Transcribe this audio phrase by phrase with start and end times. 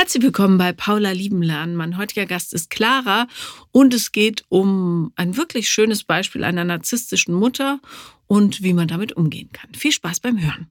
[0.00, 1.76] Herzlich willkommen bei Paula Liebenlernen.
[1.76, 3.26] Mein heutiger Gast ist Clara
[3.70, 7.80] und es geht um ein wirklich schönes Beispiel einer narzisstischen Mutter
[8.26, 9.74] und wie man damit umgehen kann.
[9.74, 10.70] Viel Spaß beim Hören.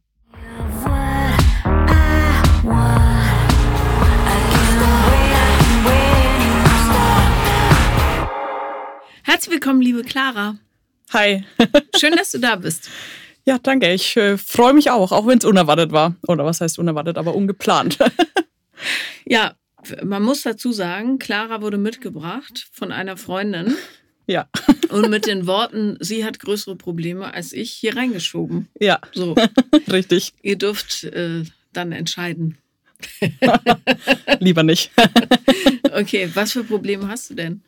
[9.22, 10.58] Herzlich willkommen, liebe Clara.
[11.14, 11.44] Hi.
[12.00, 12.90] Schön, dass du da bist.
[13.46, 13.94] Ja, danke.
[13.94, 16.16] Ich äh, freue mich auch, auch wenn es unerwartet war.
[16.28, 18.00] Oder was heißt unerwartet, aber ungeplant.
[19.26, 19.56] ja,
[20.04, 23.76] man muss dazu sagen, Clara wurde mitgebracht von einer Freundin.
[24.30, 24.48] Ja.
[24.90, 28.68] Und mit den Worten, sie hat größere Probleme als ich, hier reingeschoben.
[28.80, 29.00] Ja.
[29.12, 29.34] So.
[29.92, 30.34] Richtig.
[30.44, 32.60] Ihr dürft äh, dann entscheiden.
[34.40, 34.92] Lieber nicht.
[35.92, 37.64] okay, was für Probleme hast du denn?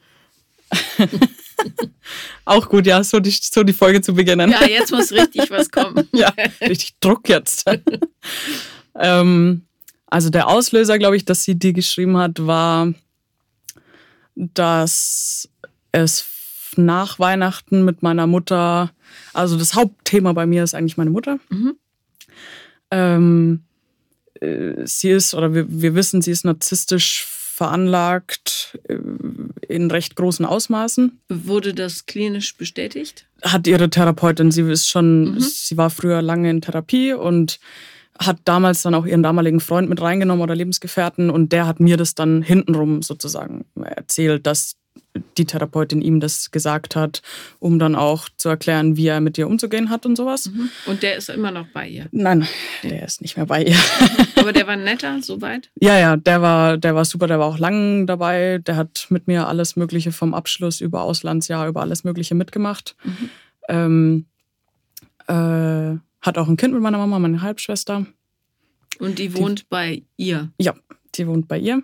[2.46, 4.52] Auch gut, ja, so die, so die Folge zu beginnen.
[4.52, 6.08] Ja, jetzt muss richtig was kommen.
[6.12, 7.66] ja, richtig Druck jetzt.
[9.00, 9.64] ähm,
[10.12, 12.94] also der Auslöser, glaube ich, dass sie die geschrieben hat, war,
[14.36, 15.50] dass
[15.92, 16.26] es
[16.76, 18.92] nach Weihnachten mit meiner Mutter,
[19.34, 21.40] also das Hauptthema bei mir ist eigentlich meine Mutter.
[21.50, 21.76] Mhm.
[22.92, 23.64] Ähm,
[24.42, 28.98] äh, sie ist, oder wir, wir wissen, sie ist narzisstisch veranlagt äh,
[29.70, 31.20] in recht großen Ausmaßen.
[31.30, 33.28] Wurde das klinisch bestätigt?
[33.44, 35.40] Hat ihre Therapeutin, sie ist schon, mhm.
[35.40, 37.60] sie war früher lange in Therapie und
[38.26, 41.98] hat damals dann auch ihren damaligen Freund mit reingenommen oder Lebensgefährten und der hat mir
[41.98, 44.76] das dann hintenrum sozusagen erzählt, dass
[45.38, 47.22] die Therapeutin ihm das gesagt hat,
[47.60, 50.48] um dann auch zu erklären, wie er mit ihr umzugehen hat und sowas.
[50.48, 50.70] Mhm.
[50.86, 52.08] Und der ist immer noch bei ihr?
[52.12, 52.48] Nein,
[52.84, 53.78] der ist nicht mehr bei ihr.
[54.36, 55.70] Aber der war netter, soweit?
[55.80, 58.60] Ja, ja, der war, der war super, der war auch lang dabei.
[58.60, 62.96] Der hat mit mir alles Mögliche vom Abschluss über Auslandsjahr, über alles Mögliche mitgemacht.
[63.04, 63.30] Mhm.
[63.70, 64.26] Ähm,
[65.28, 68.06] äh, hat auch ein Kind mit meiner Mama, meine Halbschwester.
[69.00, 70.50] Und die wohnt die, bei ihr?
[70.60, 70.76] Ja,
[71.16, 71.82] die wohnt bei ihr.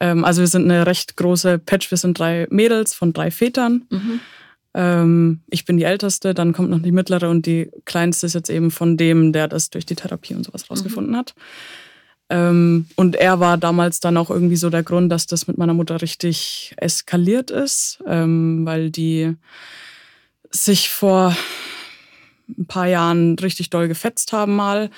[0.00, 3.86] Ähm, also wir sind eine recht große Patch, wir sind drei Mädels von drei Vätern.
[3.90, 4.20] Mhm.
[4.74, 8.50] Ähm, ich bin die Älteste, dann kommt noch die mittlere und die kleinste ist jetzt
[8.50, 11.16] eben von dem, der das durch die Therapie und sowas rausgefunden mhm.
[11.16, 11.34] hat.
[12.30, 15.72] Ähm, und er war damals dann auch irgendwie so der Grund, dass das mit meiner
[15.74, 19.34] Mutter richtig eskaliert ist, ähm, weil die
[20.50, 21.34] sich vor
[22.56, 24.90] ein paar Jahren richtig doll gefetzt haben mal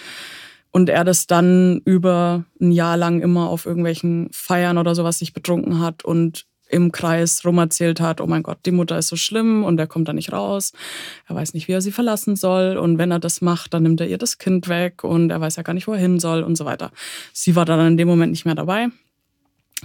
[0.71, 5.33] und er das dann über ein Jahr lang immer auf irgendwelchen Feiern oder sowas sich
[5.33, 9.65] betrunken hat und im Kreis rumerzählt hat, oh mein Gott, die Mutter ist so schlimm
[9.65, 10.73] und er kommt da nicht raus.
[11.29, 14.01] Er weiß nicht, wie er sie verlassen soll und wenn er das macht, dann nimmt
[14.01, 16.43] er ihr das Kind weg und er weiß ja gar nicht, wo er hin soll
[16.43, 16.93] und so weiter.
[17.33, 18.89] Sie war dann in dem Moment nicht mehr dabei.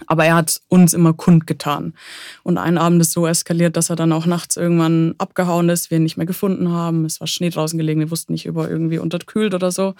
[0.07, 1.93] Aber er hat uns immer kundgetan.
[2.43, 5.97] Und ein Abend ist so eskaliert, dass er dann auch nachts irgendwann abgehauen ist, wir
[5.97, 7.05] ihn nicht mehr gefunden haben.
[7.05, 9.95] Es war Schnee draußen gelegen, wir wussten nicht, ob er irgendwie unterkühlt oder so.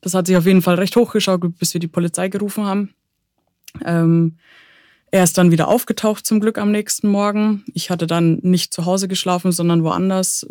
[0.00, 2.94] Das hat sich auf jeden Fall recht hochgeschaukelt, bis wir die Polizei gerufen haben.
[3.84, 4.36] Ähm,
[5.12, 7.64] er ist dann wieder aufgetaucht, zum Glück am nächsten Morgen.
[7.74, 10.46] Ich hatte dann nicht zu Hause geschlafen, sondern woanders,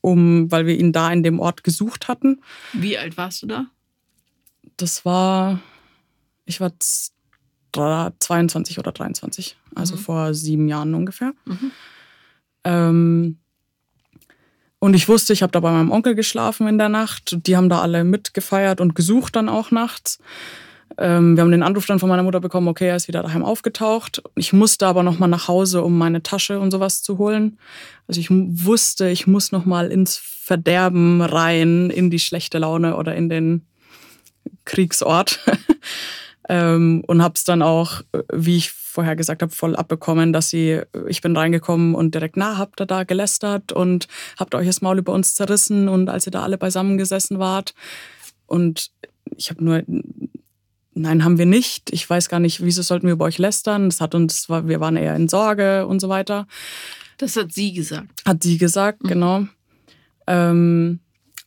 [0.00, 2.40] um, weil wir ihn da in dem Ort gesucht hatten.
[2.72, 3.66] Wie alt warst du da?
[4.76, 5.60] Das war,
[6.44, 6.72] ich war
[7.74, 9.98] 22 oder 23, also mhm.
[9.98, 11.32] vor sieben Jahren ungefähr.
[11.44, 11.70] Mhm.
[12.64, 13.38] Ähm,
[14.78, 17.38] und ich wusste, ich habe da bei meinem Onkel geschlafen in der Nacht.
[17.46, 20.18] Die haben da alle mitgefeiert und gesucht dann auch nachts.
[20.98, 23.44] Ähm, wir haben den Anruf dann von meiner Mutter bekommen, okay, er ist wieder daheim
[23.44, 24.22] aufgetaucht.
[24.36, 27.58] Ich musste aber nochmal nach Hause, um meine Tasche und sowas zu holen.
[28.06, 33.28] Also ich wusste, ich muss nochmal ins Verderben rein, in die schlechte Laune oder in
[33.28, 33.66] den
[34.64, 35.40] Kriegsort.
[36.48, 40.80] Ähm, und habe es dann auch, wie ich vorher gesagt habe, voll abbekommen, dass sie,
[41.08, 44.06] ich bin reingekommen und direkt, na, habt ihr da gelästert und
[44.38, 47.74] habt euch das Maul über uns zerrissen und als ihr da alle beisammen gesessen wart.
[48.46, 48.90] Und
[49.36, 49.82] ich habe nur,
[50.94, 51.92] nein, haben wir nicht.
[51.92, 53.88] Ich weiß gar nicht, wieso sollten wir über euch lästern.
[53.88, 56.46] Das hat uns, wir waren eher in Sorge und so weiter.
[57.18, 58.22] Das hat sie gesagt.
[58.24, 59.08] Hat sie gesagt, mhm.
[59.08, 59.46] genau.
[60.26, 61.00] Ähm,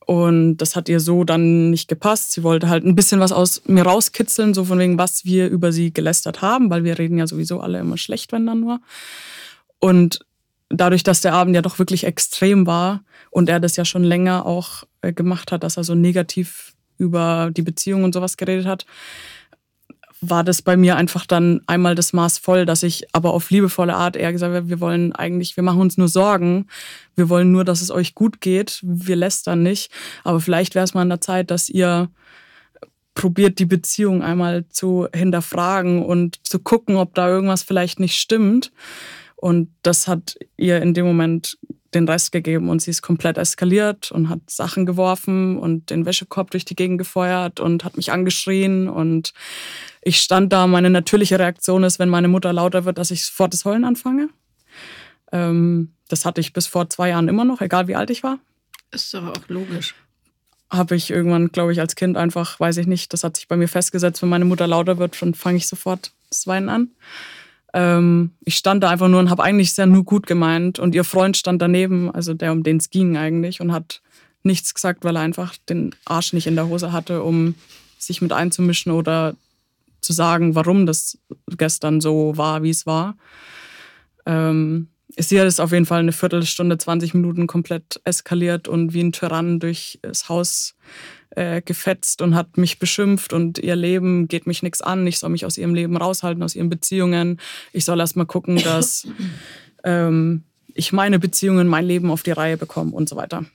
[0.07, 2.31] und das hat ihr so dann nicht gepasst.
[2.31, 5.73] Sie wollte halt ein bisschen was aus mir rauskitzeln, so von wegen, was wir über
[5.73, 8.79] sie gelästert haben, weil wir reden ja sowieso alle immer schlecht, wenn dann nur.
[9.79, 10.25] Und
[10.69, 14.45] dadurch, dass der Abend ja doch wirklich extrem war und er das ja schon länger
[14.45, 18.85] auch äh, gemacht hat, dass er so negativ über die Beziehung und sowas geredet hat,
[20.21, 23.95] war das bei mir einfach dann einmal das Maß voll, dass ich aber auf liebevolle
[23.95, 26.67] Art eher gesagt habe, wir wollen eigentlich, wir machen uns nur Sorgen,
[27.15, 29.91] wir wollen nur, dass es euch gut geht, wir lästern nicht,
[30.23, 32.09] aber vielleicht wäre es mal an der Zeit, dass ihr
[33.13, 38.71] probiert, die Beziehung einmal zu hinterfragen und zu gucken, ob da irgendwas vielleicht nicht stimmt.
[39.35, 41.57] Und das hat ihr in dem Moment
[41.93, 46.51] den Rest gegeben und sie ist komplett eskaliert und hat Sachen geworfen und den Wäschekorb
[46.51, 49.33] durch die Gegend gefeuert und hat mich angeschrien und
[50.07, 50.67] ich stand da.
[50.67, 54.29] Meine natürliche Reaktion ist, wenn meine Mutter lauter wird, dass ich sofort das Heulen anfange.
[55.33, 58.39] Ähm, das hatte ich bis vor zwei Jahren immer noch, egal wie alt ich war.
[58.91, 59.95] Ist doch auch logisch.
[60.69, 63.57] Habe ich irgendwann, glaube ich, als Kind einfach, weiß ich nicht, das hat sich bei
[63.57, 66.91] mir festgesetzt, wenn meine Mutter lauter wird, dann fange ich sofort das Weinen an.
[67.73, 70.79] Ähm, ich stand da einfach nur und habe eigentlich sehr nur gut gemeint.
[70.79, 74.01] Und ihr Freund stand daneben, also der, um den es ging eigentlich, und hat
[74.43, 77.55] nichts gesagt, weil er einfach den Arsch nicht in der Hose hatte, um
[77.97, 79.35] sich mit einzumischen oder
[80.01, 81.17] zu sagen, warum das
[81.57, 83.17] gestern so war, wie es war.
[84.25, 89.01] Ähm, sie hat es auf jeden Fall eine Viertelstunde, 20 Minuten komplett eskaliert und wie
[89.01, 90.75] ein Tyrann durch das Haus
[91.31, 95.05] äh, gefetzt und hat mich beschimpft und ihr Leben geht mich nichts an.
[95.07, 97.39] Ich soll mich aus ihrem Leben raushalten, aus ihren Beziehungen.
[97.73, 99.07] Ich soll erst mal gucken, dass
[99.83, 103.45] ähm, ich meine Beziehungen, mein Leben auf die Reihe bekomme und so weiter.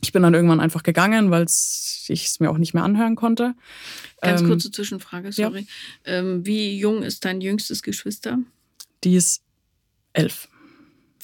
[0.00, 3.54] Ich bin dann irgendwann einfach gegangen, weil ich es mir auch nicht mehr anhören konnte.
[4.20, 5.66] Ganz ähm, kurze Zwischenfrage, sorry.
[6.06, 6.12] Ja.
[6.18, 8.38] Ähm, wie jung ist dein jüngstes Geschwister?
[9.04, 9.42] Die ist
[10.12, 10.48] elf.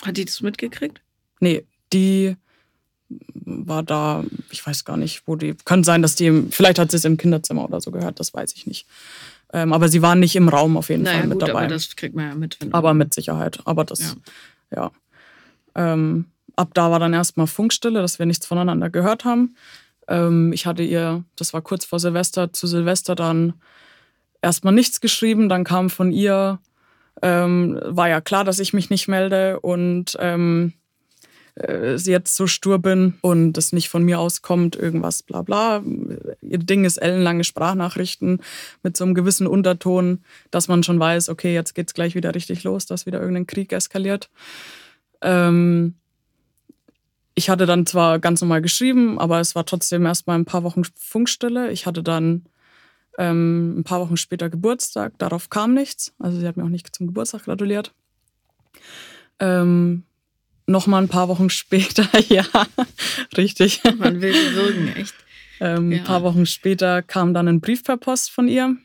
[0.03, 1.00] Hat die das mitgekriegt?
[1.41, 2.37] Nee, die
[3.09, 6.97] war da, ich weiß gar nicht, wo die, kann sein, dass die, vielleicht hat sie
[6.97, 8.87] es im Kinderzimmer oder so gehört, das weiß ich nicht.
[9.53, 11.61] Ähm, aber sie waren nicht im Raum auf jeden naja, Fall mit gut, dabei.
[11.61, 12.59] Aber das kriegt man ja mit.
[12.73, 13.61] aber mit Sicherheit.
[13.67, 14.17] Aber das,
[14.71, 14.91] ja.
[15.76, 15.93] ja.
[15.93, 19.56] Ähm, ab da war dann erstmal Funkstille, dass wir nichts voneinander gehört haben.
[20.08, 23.54] Ähm, ich hatte ihr, das war kurz vor Silvester, zu Silvester dann
[24.42, 25.48] erstmal nichts geschrieben.
[25.48, 26.58] Dann kam von ihr,
[27.22, 30.74] ähm, war ja klar, dass ich mich nicht melde und ähm,
[31.56, 35.82] äh, jetzt so stur bin und es nicht von mir auskommt, irgendwas bla bla.
[36.42, 38.40] Ihr Ding ist ellenlange Sprachnachrichten
[38.82, 42.64] mit so einem gewissen Unterton, dass man schon weiß, okay, jetzt geht's gleich wieder richtig
[42.64, 44.30] los, dass wieder irgendein Krieg eskaliert.
[45.22, 45.94] Ähm,
[47.34, 50.62] ich hatte dann zwar ganz normal geschrieben, aber es war trotzdem erst mal ein paar
[50.62, 51.70] Wochen Funkstille.
[51.72, 52.46] Ich hatte dann
[53.19, 56.12] ähm, ein paar Wochen später Geburtstag, darauf kam nichts.
[56.19, 57.92] Also sie hat mir auch nicht zum Geburtstag gratuliert.
[59.40, 60.04] Ähm,
[60.66, 62.46] Nochmal ein paar Wochen später, ja,
[63.37, 63.82] richtig.
[63.98, 65.14] Man will wirken, echt.
[65.60, 65.98] Ähm, ja.
[65.98, 68.76] Ein paar Wochen später kam dann ein Brief per Post von ihr.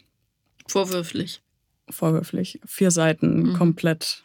[0.67, 1.41] Vorwürflich.
[1.89, 2.59] Vorwürflich.
[2.65, 3.53] Vier Seiten mhm.
[3.53, 4.23] komplett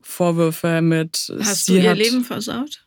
[0.00, 1.32] Vorwürfe mit.
[1.40, 2.83] Hast du ihr Leben versaut?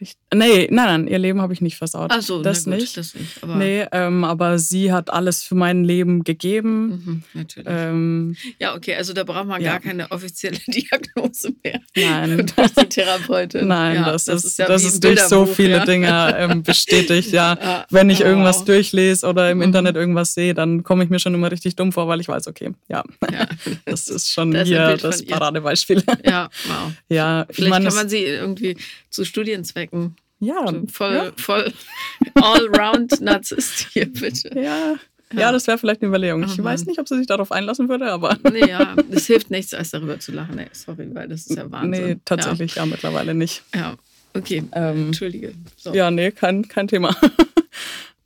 [0.00, 0.25] Richtig.
[0.34, 2.10] Nee, nein, nein, ihr Leben habe ich nicht versaut.
[2.12, 2.96] Ach so, das, gut, nicht.
[2.96, 3.42] das nicht.
[3.42, 6.88] Aber nee, ähm, aber sie hat alles für mein Leben gegeben.
[6.88, 7.68] Mhm, natürlich.
[7.70, 9.72] Ähm, ja, okay, also da braucht man ja.
[9.72, 11.80] gar keine offizielle Diagnose mehr.
[11.96, 12.52] Nein.
[12.56, 13.68] Durch die Therapeutin.
[13.68, 15.86] Nein, ja, das, das, ist, ja das ist durch so viele.
[15.86, 17.32] Dinge ähm, bestätigt.
[17.32, 18.64] Ja, wenn ich irgendwas wow.
[18.66, 19.64] durchlese oder im mhm.
[19.64, 22.46] Internet irgendwas sehe, dann komme ich mir schon immer richtig dumm vor, weil ich weiß,
[22.48, 23.04] okay, ja,
[23.84, 26.02] das ist schon das hier das Paradebeispiel.
[26.24, 26.92] Ja, wow.
[27.08, 28.76] Ja, Vielleicht meine, kann man sie irgendwie
[29.10, 30.16] zu Studienzwecken.
[30.38, 31.32] Ja, voll, ja.
[31.36, 31.72] voll
[32.34, 34.50] allround Narzisst hier, bitte.
[34.54, 34.96] Ja.
[35.32, 36.44] Ja, ja das wäre vielleicht eine Überlegung.
[36.44, 38.36] Ich oh, weiß nicht, ob sie sich darauf einlassen würde, aber.
[38.52, 40.56] Nee, ja, es hilft nichts, als darüber zu lachen.
[40.56, 42.06] Nee, sorry, weil das ist ja Wahnsinn.
[42.06, 43.62] Nee, tatsächlich ja, ja mittlerweile nicht.
[43.74, 43.96] Ja,
[44.34, 44.64] okay.
[44.72, 45.54] Ähm, Entschuldige.
[45.76, 45.94] So.
[45.94, 47.16] Ja, nee, kein, kein Thema.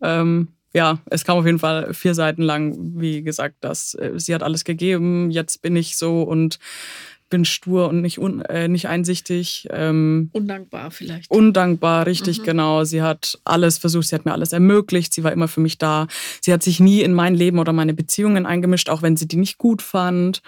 [0.02, 4.34] ähm, ja, es kam auf jeden Fall vier Seiten lang, wie gesagt, dass äh, sie
[4.34, 6.58] hat alles gegeben, jetzt bin ich so und
[7.30, 9.68] bin stur und nicht, un, äh, nicht einsichtig.
[9.70, 11.30] Ähm, undankbar vielleicht.
[11.30, 12.44] Undankbar, richtig, mhm.
[12.44, 12.84] genau.
[12.84, 16.08] Sie hat alles versucht, sie hat mir alles ermöglicht, sie war immer für mich da.
[16.40, 19.36] Sie hat sich nie in mein Leben oder meine Beziehungen eingemischt, auch wenn sie die
[19.36, 20.42] nicht gut fand.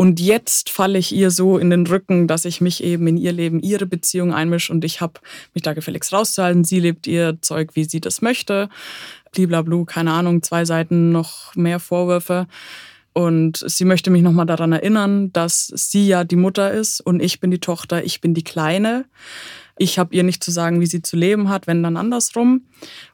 [0.00, 3.32] Und jetzt falle ich ihr so in den Rücken, dass ich mich eben in ihr
[3.32, 5.20] Leben, ihre Beziehung einmische und ich habe
[5.52, 6.64] mich da gefälligst rauszuhalten.
[6.64, 8.70] Sie lebt ihr Zeug, wie sie das möchte.
[9.32, 12.46] Bliblablu, keine Ahnung, zwei Seiten noch mehr Vorwürfe.
[13.20, 17.38] Und sie möchte mich nochmal daran erinnern, dass sie ja die Mutter ist und ich
[17.38, 19.04] bin die Tochter, ich bin die Kleine.
[19.76, 22.62] Ich habe ihr nicht zu sagen, wie sie zu leben hat, wenn dann andersrum.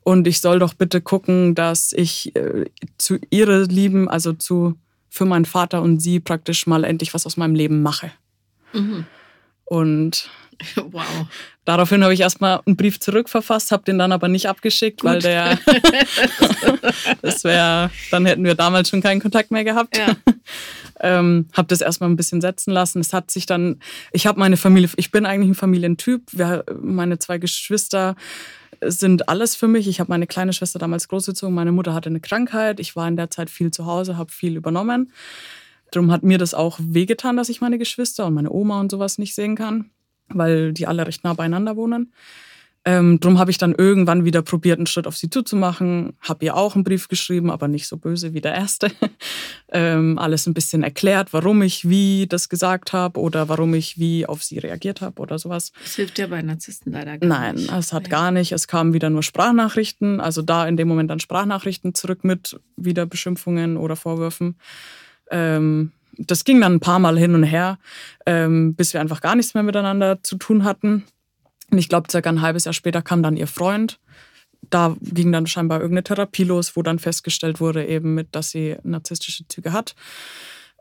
[0.04, 2.66] Und ich soll doch bitte gucken, dass ich äh,
[2.98, 4.76] zu ihre Lieben, also zu
[5.08, 8.12] für meinen Vater und sie praktisch mal endlich was aus meinem Leben mache.
[8.74, 9.06] Mhm.
[9.64, 10.30] Und
[10.76, 11.26] Wow.
[11.64, 15.10] Daraufhin habe ich erstmal einen Brief zurückverfasst, habe den dann aber nicht abgeschickt, Gut.
[15.10, 15.58] weil der,
[17.22, 19.96] das wäre, dann hätten wir damals schon keinen Kontakt mehr gehabt.
[19.96, 20.16] Ja.
[21.00, 23.00] ähm, habe das erstmal ein bisschen setzen lassen.
[23.00, 23.80] Es hat sich dann,
[24.12, 26.22] ich habe meine Familie, ich bin eigentlich ein Familientyp.
[26.32, 28.14] Wir, meine zwei Geschwister
[28.82, 29.88] sind alles für mich.
[29.88, 31.54] Ich habe meine kleine Schwester damals großgezogen.
[31.54, 32.78] Meine Mutter hatte eine Krankheit.
[32.78, 35.12] Ich war in der Zeit viel zu Hause, habe viel übernommen.
[35.90, 39.18] Darum hat mir das auch wehgetan, dass ich meine Geschwister und meine Oma und sowas
[39.18, 39.90] nicht sehen kann
[40.28, 42.12] weil die alle recht nah beieinander wohnen.
[42.88, 46.12] Ähm, drum habe ich dann irgendwann wieder probiert, einen Schritt auf sie zuzumachen.
[46.20, 48.92] Habe ihr auch einen Brief geschrieben, aber nicht so böse wie der erste.
[49.72, 54.24] ähm, alles ein bisschen erklärt, warum ich wie das gesagt habe oder warum ich wie
[54.24, 55.72] auf sie reagiert habe oder sowas.
[55.82, 57.70] Das hilft ja bei Narzissten leider gar Nein, nicht.
[57.70, 58.08] Nein, es hat ja.
[58.08, 58.52] gar nicht.
[58.52, 60.20] Es kamen wieder nur Sprachnachrichten.
[60.20, 64.60] Also da in dem Moment dann Sprachnachrichten zurück mit wieder Beschimpfungen oder Vorwürfen.
[65.32, 67.78] Ähm, das ging dann ein paar Mal hin und her,
[68.26, 71.04] ähm, bis wir einfach gar nichts mehr miteinander zu tun hatten.
[71.70, 73.98] Und ich glaube, circa ein halbes Jahr später kam dann ihr Freund.
[74.70, 78.76] Da ging dann scheinbar irgendeine Therapie los, wo dann festgestellt wurde, eben mit, dass sie
[78.82, 79.94] narzisstische Züge hat.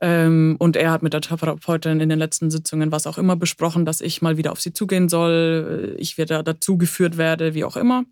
[0.01, 3.85] Ähm, und er hat mit der Therapeutin in den letzten Sitzungen was auch immer besprochen,
[3.85, 7.77] dass ich mal wieder auf sie zugehen soll, ich wieder dazu geführt werde, wie auch
[7.77, 8.03] immer.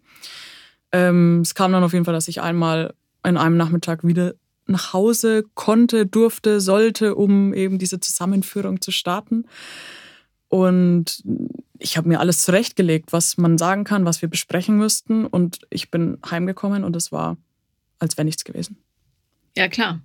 [0.91, 2.93] Ähm, es kam dann auf jeden Fall, dass ich einmal
[3.25, 4.33] in einem Nachmittag wieder
[4.65, 9.45] nach Hause konnte, durfte, sollte, um eben diese Zusammenführung zu starten.
[10.47, 11.23] Und
[11.79, 15.25] ich habe mir alles zurechtgelegt, was man sagen kann, was wir besprechen müssten.
[15.25, 17.37] Und ich bin heimgekommen und es war,
[17.99, 18.77] als wäre nichts gewesen.
[19.57, 19.99] Ja, klar.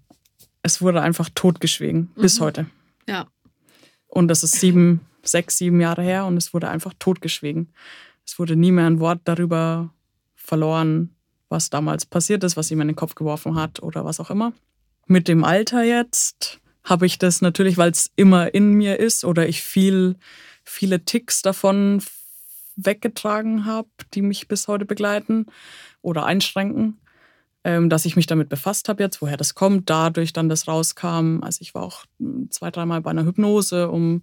[0.63, 2.21] Es wurde einfach totgeschwiegen, mhm.
[2.21, 2.67] bis heute.
[3.07, 3.27] Ja.
[4.07, 7.73] Und das ist sieben, sechs, sieben Jahre her und es wurde einfach totgeschwiegen.
[8.27, 9.95] Es wurde nie mehr ein Wort darüber
[10.35, 11.15] verloren,
[11.49, 14.53] was damals passiert ist, was ihm in den Kopf geworfen hat oder was auch immer.
[15.07, 19.49] Mit dem Alter jetzt habe ich das natürlich, weil es immer in mir ist oder
[19.49, 20.17] ich viel,
[20.65, 22.03] viele Ticks davon
[22.77, 25.47] weggetragen habe, die mich bis heute begleiten
[26.01, 26.99] oder einschränken,
[27.65, 31.41] ähm, dass ich mich damit befasst habe jetzt, woher das kommt, dadurch dann das rauskam.
[31.43, 32.05] Also ich war auch
[32.51, 34.23] zwei, dreimal bei einer Hypnose, um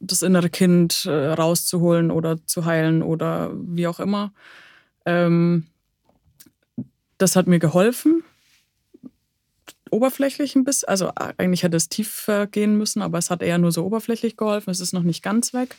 [0.00, 4.32] das innere Kind äh, rauszuholen oder zu heilen oder wie auch immer.
[5.06, 5.66] Ähm,
[7.18, 8.24] das hat mir geholfen
[9.90, 10.88] oberflächlich ein bisschen.
[10.88, 14.70] Also eigentlich hätte es tiefer gehen müssen, aber es hat eher nur so oberflächlich geholfen.
[14.70, 15.76] Es ist noch nicht ganz weg.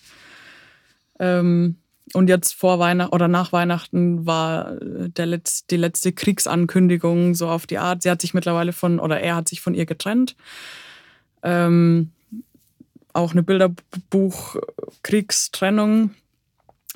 [1.20, 1.76] Ähm,
[2.14, 7.68] und jetzt vor Weihnachten oder nach Weihnachten war der Letz-, die letzte Kriegsankündigung so auf
[7.68, 8.02] die Art.
[8.02, 10.36] Sie hat sich mittlerweile von, oder er hat sich von ihr getrennt.
[11.44, 12.10] Ähm,
[13.14, 16.16] auch eine Bilderbuch-Kriegstrennung.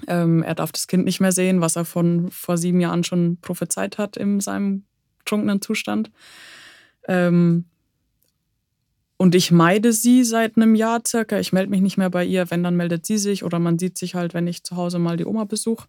[0.08, 3.38] Ähm, er darf das Kind nicht mehr sehen, was er von vor sieben Jahren schon
[3.42, 4.84] prophezeit hat in seinem
[5.26, 6.12] trunkenen Zustand.
[7.08, 7.66] Ähm,
[9.18, 11.40] und ich meide sie seit einem Jahr circa.
[11.40, 12.50] Ich melde mich nicht mehr bei ihr.
[12.52, 15.16] Wenn, dann meldet sie sich oder man sieht sich halt, wenn ich zu Hause mal
[15.16, 15.88] die Oma besuche.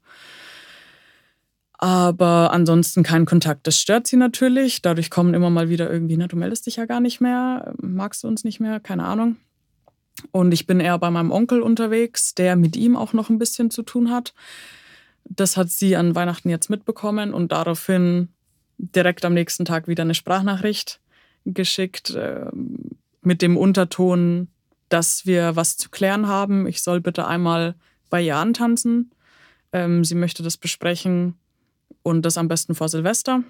[1.78, 3.66] Aber ansonsten kein Kontakt.
[3.66, 4.82] Das stört sie natürlich.
[4.82, 8.22] Dadurch kommen immer mal wieder irgendwie, na, du meldest dich ja gar nicht mehr, magst
[8.22, 9.36] du uns nicht mehr, keine Ahnung.
[10.32, 13.70] Und ich bin eher bei meinem Onkel unterwegs, der mit ihm auch noch ein bisschen
[13.70, 14.34] zu tun hat.
[15.24, 18.28] Das hat sie an Weihnachten jetzt mitbekommen und daraufhin
[18.78, 21.00] direkt am nächsten Tag wieder eine Sprachnachricht
[21.44, 22.46] geschickt äh,
[23.22, 24.48] mit dem Unterton,
[24.88, 26.66] dass wir was zu klären haben.
[26.66, 27.74] Ich soll bitte einmal
[28.10, 29.10] bei ihr antanzen.
[29.72, 31.34] Ähm, sie möchte das besprechen
[32.02, 33.42] und das am besten vor Silvester,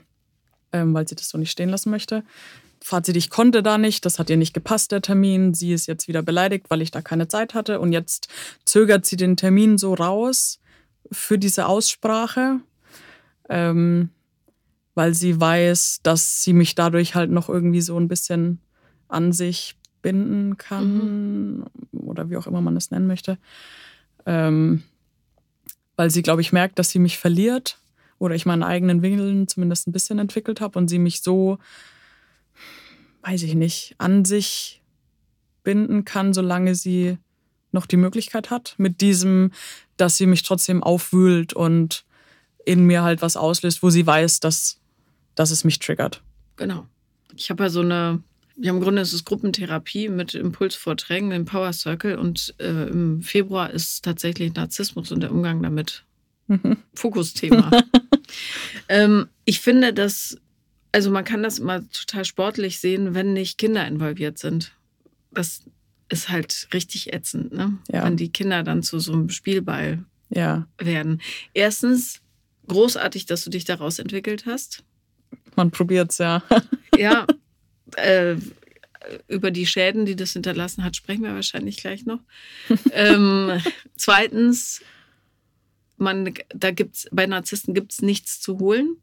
[0.72, 2.24] ähm, weil sie das so nicht stehen lassen möchte.
[2.80, 5.54] Fazit, ich konnte da nicht, das hat ihr nicht gepasst, der Termin.
[5.54, 7.80] Sie ist jetzt wieder beleidigt, weil ich da keine Zeit hatte.
[7.80, 8.28] Und jetzt
[8.66, 10.60] zögert sie den Termin so raus
[11.10, 12.60] für diese Aussprache.
[13.48, 14.10] Ähm,
[14.94, 18.60] weil sie weiß, dass sie mich dadurch halt noch irgendwie so ein bisschen
[19.08, 21.66] an sich binden kann mhm.
[21.92, 23.38] oder wie auch immer man es nennen möchte.
[24.26, 24.82] Ähm,
[25.96, 27.78] weil sie, glaube ich, merkt, dass sie mich verliert
[28.18, 31.58] oder ich meinen eigenen Winkeln zumindest ein bisschen entwickelt habe und sie mich so,
[33.22, 34.82] weiß ich nicht, an sich
[35.62, 37.18] binden kann, solange sie
[37.72, 39.50] noch die Möglichkeit hat, mit diesem,
[39.96, 42.04] dass sie mich trotzdem aufwühlt und
[42.64, 44.80] in mir halt was auslöst, wo sie weiß, dass
[45.34, 46.22] dass es mich triggert.
[46.56, 46.86] Genau.
[47.36, 48.22] Ich habe ja so eine,
[48.56, 53.70] ja im Grunde ist es Gruppentherapie mit Impulsvorträgen, dem Power Circle und äh, im Februar
[53.70, 56.04] ist tatsächlich Narzissmus und der Umgang damit
[56.46, 56.76] mhm.
[56.94, 57.70] Fokusthema.
[58.88, 60.38] ähm, ich finde, dass,
[60.92, 64.72] also man kann das immer total sportlich sehen, wenn nicht Kinder involviert sind.
[65.30, 65.62] Das
[66.08, 67.78] ist halt richtig ätzend, ne?
[67.90, 68.04] Ja.
[68.04, 70.66] Wenn die Kinder dann zu so einem Spielball ja.
[70.78, 71.20] werden.
[71.54, 72.20] Erstens,
[72.68, 74.84] großartig, dass du dich daraus entwickelt hast.
[75.56, 76.42] Man probiert es, ja.
[76.96, 77.26] ja,
[77.96, 78.36] äh,
[79.28, 82.20] über die Schäden, die das hinterlassen hat, sprechen wir wahrscheinlich gleich noch.
[82.92, 83.60] ähm,
[83.96, 84.80] zweitens,
[85.96, 88.96] man, da gibt's, bei Narzissten gibt es nichts zu holen.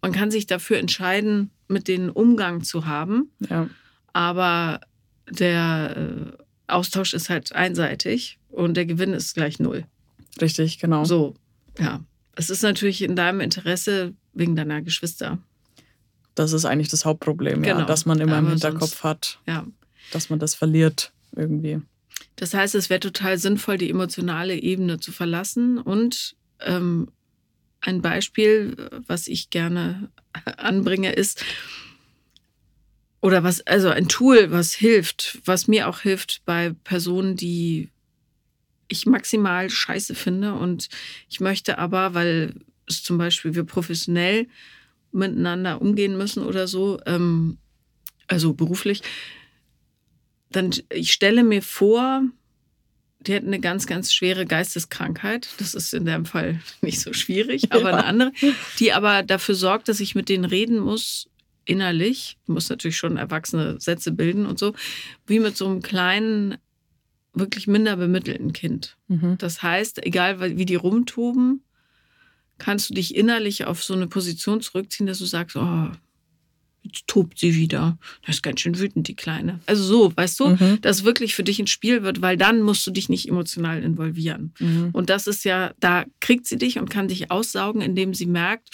[0.00, 3.30] Man kann sich dafür entscheiden, mit denen Umgang zu haben.
[3.48, 3.68] Ja.
[4.12, 4.80] Aber
[5.28, 9.86] der äh, Austausch ist halt einseitig und der Gewinn ist gleich null.
[10.40, 11.04] Richtig, genau.
[11.04, 11.34] So,
[11.78, 12.00] ja.
[12.34, 15.38] Es ist natürlich in deinem Interesse wegen deiner Geschwister.
[16.34, 17.80] Das ist eigentlich das Hauptproblem, genau.
[17.80, 19.66] ja, dass man immer Aber im Hinterkopf sonst, hat, ja.
[20.12, 21.82] dass man das verliert irgendwie.
[22.36, 27.08] Das heißt, es wäre total sinnvoll, die emotionale Ebene zu verlassen und ähm,
[27.80, 28.76] ein Beispiel,
[29.06, 30.10] was ich gerne
[30.56, 31.44] anbringe, ist,
[33.20, 37.88] oder was, also ein Tool, was hilft, was mir auch hilft bei Personen, die
[38.88, 40.88] ich maximal scheiße finde und
[41.30, 42.54] ich möchte aber, weil
[42.88, 44.48] es zum Beispiel wir professionell
[45.12, 47.58] miteinander umgehen müssen oder so, ähm,
[48.26, 49.02] also beruflich,
[50.56, 52.22] dann ich stelle mir vor,
[53.26, 55.48] die hätten eine ganz, ganz schwere Geisteskrankheit.
[55.58, 57.96] Das ist in dem Fall nicht so schwierig, aber ja.
[57.98, 58.32] eine andere,
[58.78, 61.28] die aber dafür sorgt, dass ich mit denen reden muss,
[61.64, 62.38] innerlich.
[62.42, 64.74] Ich muss natürlich schon erwachsene Sätze bilden und so,
[65.26, 66.56] wie mit so einem kleinen,
[67.34, 68.96] wirklich minder bemittelten Kind.
[69.08, 69.38] Mhm.
[69.38, 71.62] Das heißt, egal wie die rumtoben,
[72.58, 75.88] kannst du dich innerlich auf so eine Position zurückziehen, dass du sagst, oh,
[76.82, 77.98] jetzt tobt sie wieder.
[78.26, 79.60] Das ist ganz schön wütend, die Kleine.
[79.66, 80.80] Also so, weißt du, mhm.
[80.80, 84.52] dass wirklich für dich ein Spiel wird, weil dann musst du dich nicht emotional involvieren.
[84.58, 84.90] Mhm.
[84.92, 88.70] Und das ist ja, da kriegt sie dich und kann dich aussaugen, indem sie merkt,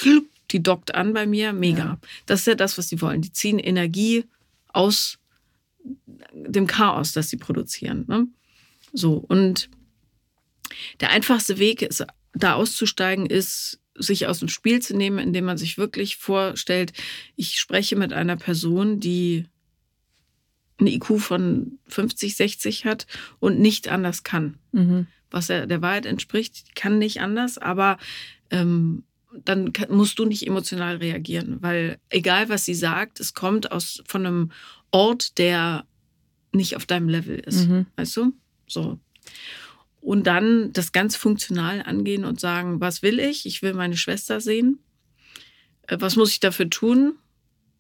[0.51, 1.79] die dockt an bei mir, mega.
[1.79, 1.99] Ja.
[2.27, 3.23] Das ist ja das, was sie wollen.
[3.23, 4.25] Die ziehen Energie
[4.69, 5.19] aus
[6.33, 8.05] dem Chaos, das sie produzieren.
[8.09, 8.27] Ne?
[8.93, 9.69] So, und
[11.01, 15.59] der einfachste Weg, ist, da auszusteigen, ist, sich aus dem Spiel zu nehmen, indem man
[15.59, 16.93] sich wirklich vorstellt,
[17.37, 19.47] ich spreche mit einer Person, die
[20.79, 23.07] eine IQ von 50, 60 hat
[23.41, 24.59] und nicht anders kann.
[24.73, 25.07] Mhm.
[25.31, 27.99] Was er der Wahrheit entspricht, kann nicht anders, aber
[28.51, 29.03] ähm,
[29.45, 34.25] dann musst du nicht emotional reagieren, weil egal was sie sagt, es kommt aus von
[34.25, 34.53] einem
[34.91, 35.85] Ort, der
[36.53, 37.69] nicht auf deinem Level ist.
[37.69, 37.87] Mhm.
[37.97, 38.33] Weißt du?
[38.67, 38.99] So
[40.01, 43.47] und dann das ganz funktional angehen und sagen, was will ich?
[43.47, 44.79] Ich will meine Schwester sehen.
[45.87, 47.17] Äh, was muss ich dafür tun?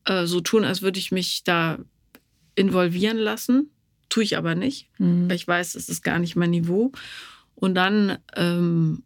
[0.04, 1.78] Äh, so tun, als würde ich mich da
[2.54, 3.70] involvieren lassen.
[4.08, 5.28] Tue ich aber nicht, mhm.
[5.28, 6.92] weil ich weiß, das ist gar nicht mein Niveau.
[7.54, 9.04] Und dann, ähm,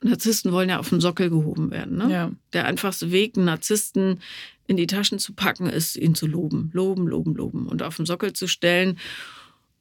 [0.00, 1.96] Narzissten wollen ja auf den Sockel gehoben werden.
[1.96, 2.12] Ne?
[2.12, 2.30] Ja.
[2.52, 4.20] Der einfachste Weg, einen Narzissten
[4.68, 6.70] in die Taschen zu packen, ist, ihn zu loben.
[6.72, 7.66] Loben, loben, loben.
[7.66, 8.98] Und auf den Sockel zu stellen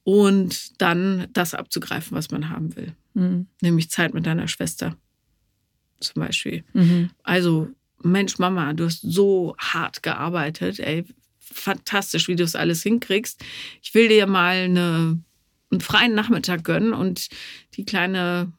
[0.08, 2.96] und dann das abzugreifen, was man haben will.
[3.14, 3.48] Mhm.
[3.60, 4.96] Nämlich Zeit mit deiner Schwester
[6.00, 6.64] zum Beispiel.
[6.72, 7.10] Mhm.
[7.24, 7.68] Also,
[8.02, 11.04] Mensch, Mama, du hast so hart gearbeitet, ey,
[11.42, 13.44] fantastisch, wie du es alles hinkriegst.
[13.82, 15.20] Ich will dir mal eine,
[15.72, 17.28] einen freien Nachmittag gönnen und
[17.74, 18.54] die kleine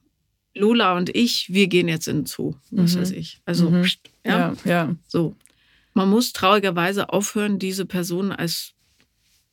[0.54, 3.00] Lola und ich, wir gehen jetzt in den Zoo, was mhm.
[3.00, 3.40] weiß ich.
[3.46, 3.86] Also, mhm.
[4.22, 5.34] ja, ja, ja, so.
[5.94, 8.74] Man muss traurigerweise aufhören, diese Person als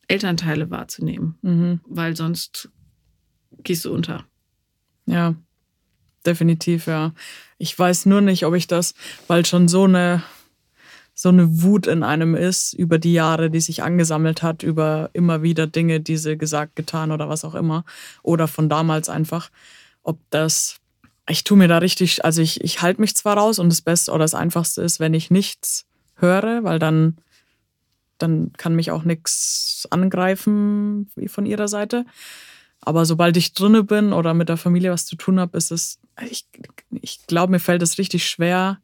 [0.07, 1.79] Elternteile wahrzunehmen, mhm.
[1.87, 2.69] weil sonst
[3.63, 4.25] gehst du unter.
[5.05, 5.35] Ja,
[6.25, 7.13] definitiv, ja.
[7.57, 8.93] Ich weiß nur nicht, ob ich das,
[9.27, 10.23] weil schon so eine,
[11.13, 15.41] so eine Wut in einem ist über die Jahre, die sich angesammelt hat, über immer
[15.41, 17.85] wieder Dinge, die sie gesagt, getan oder was auch immer,
[18.23, 19.49] oder von damals einfach,
[20.03, 20.77] ob das,
[21.29, 24.11] ich tue mir da richtig, also ich, ich halte mich zwar raus und das Beste
[24.11, 27.17] oder das Einfachste ist, wenn ich nichts höre, weil dann
[28.17, 32.05] dann kann mich auch nichts angreifen wie von ihrer Seite.
[32.81, 35.99] Aber sobald ich drinne bin oder mit der Familie was zu tun habe, ist es,
[36.29, 36.45] ich,
[37.01, 38.79] ich glaube, mir fällt es richtig schwer,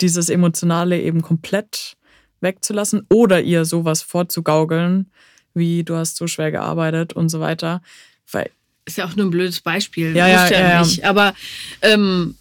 [0.00, 1.96] dieses Emotionale eben komplett
[2.40, 5.10] wegzulassen oder ihr sowas vorzugaukeln,
[5.54, 7.82] wie du hast so schwer gearbeitet und so weiter.
[8.30, 8.50] Weil
[8.84, 10.16] ist ja auch nur ein blödes Beispiel.
[10.16, 11.04] Ja, ja, ja, ja, nicht.
[11.04, 11.34] Aber
[11.82, 12.36] ähm,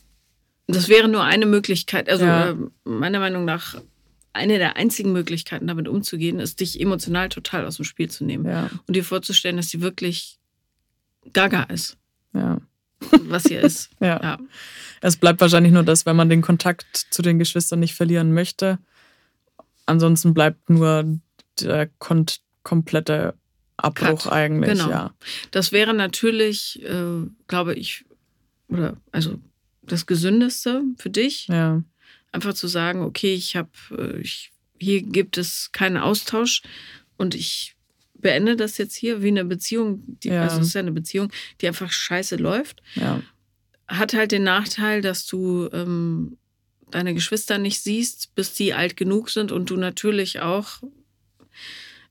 [0.67, 2.09] das wäre nur eine Möglichkeit.
[2.09, 2.51] Also ja.
[2.51, 3.75] Äh, meiner Meinung nach
[4.33, 8.45] eine der einzigen Möglichkeiten, damit umzugehen, ist, dich emotional total aus dem Spiel zu nehmen.
[8.45, 8.69] Ja.
[8.87, 10.39] Und dir vorzustellen, dass sie wirklich
[11.33, 11.97] gaga ist.
[12.33, 12.61] Ja.
[13.23, 13.89] Was sie ist.
[13.99, 14.21] ja.
[14.21, 14.39] ja.
[15.01, 18.79] Es bleibt wahrscheinlich nur das, wenn man den Kontakt zu den Geschwistern nicht verlieren möchte.
[19.85, 21.19] Ansonsten bleibt nur
[21.59, 23.33] der komplette
[23.77, 24.31] Abbruch Cut.
[24.31, 24.71] eigentlich.
[24.71, 24.89] Genau.
[24.89, 25.13] Ja.
[25.49, 28.05] Das wäre natürlich, äh, glaube ich,
[28.69, 29.39] oder also
[29.81, 31.47] das Gesündeste für dich.
[31.47, 31.81] Ja
[32.31, 34.27] einfach zu sagen, okay, ich habe, äh,
[34.79, 36.61] hier gibt es keinen Austausch
[37.17, 37.75] und ich
[38.15, 40.43] beende das jetzt hier wie eine Beziehung, die, ja.
[40.43, 42.81] also es ist ja eine Beziehung, die einfach scheiße läuft.
[42.95, 43.21] Ja.
[43.87, 46.37] Hat halt den Nachteil, dass du ähm,
[46.89, 50.81] deine Geschwister nicht siehst, bis die alt genug sind und du natürlich auch,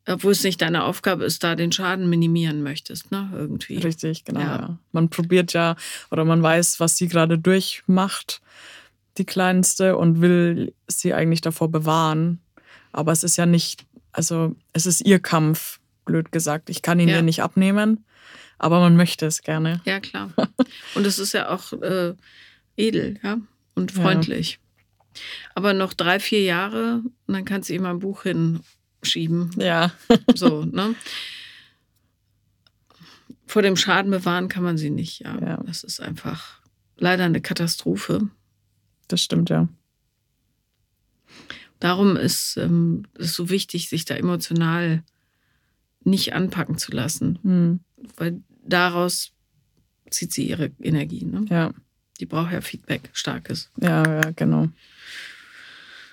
[0.06, 3.30] obwohl es nicht deine Aufgabe ist, da den Schaden minimieren möchtest, ne?
[3.32, 3.78] Irgendwie.
[3.78, 4.40] Richtig, genau.
[4.40, 4.78] Ja.
[4.92, 5.76] Man probiert ja
[6.10, 8.40] oder man weiß, was sie gerade durchmacht
[9.18, 12.40] die Kleinste, und will sie eigentlich davor bewahren.
[12.92, 16.70] Aber es ist ja nicht, also es ist ihr Kampf, blöd gesagt.
[16.70, 17.16] Ich kann ihn ja.
[17.16, 18.04] ihr nicht abnehmen,
[18.58, 19.80] aber man möchte es gerne.
[19.84, 20.30] Ja, klar.
[20.94, 22.14] Und es ist ja auch äh,
[22.76, 23.38] edel, ja,
[23.74, 24.52] und freundlich.
[24.52, 25.20] Ja.
[25.54, 29.50] Aber noch drei, vier Jahre, und dann kannst du ihm ein Buch hinschieben.
[29.56, 29.92] Ja.
[30.34, 30.94] so, ne?
[33.46, 35.36] Vor dem Schaden bewahren kann man sie nicht, ja.
[35.40, 35.62] ja.
[35.66, 36.60] Das ist einfach
[36.96, 38.28] leider eine Katastrophe.
[39.10, 39.68] Das stimmt, ja.
[41.80, 45.02] Darum ist es ähm, so wichtig, sich da emotional
[46.04, 47.40] nicht anpacken zu lassen.
[47.42, 47.80] Mhm.
[48.16, 49.32] Weil daraus
[50.10, 51.24] zieht sie ihre Energie.
[51.24, 51.44] Ne?
[51.48, 51.72] Ja.
[52.20, 53.70] Die braucht ja Feedback, starkes.
[53.80, 54.68] Ja, ja, genau.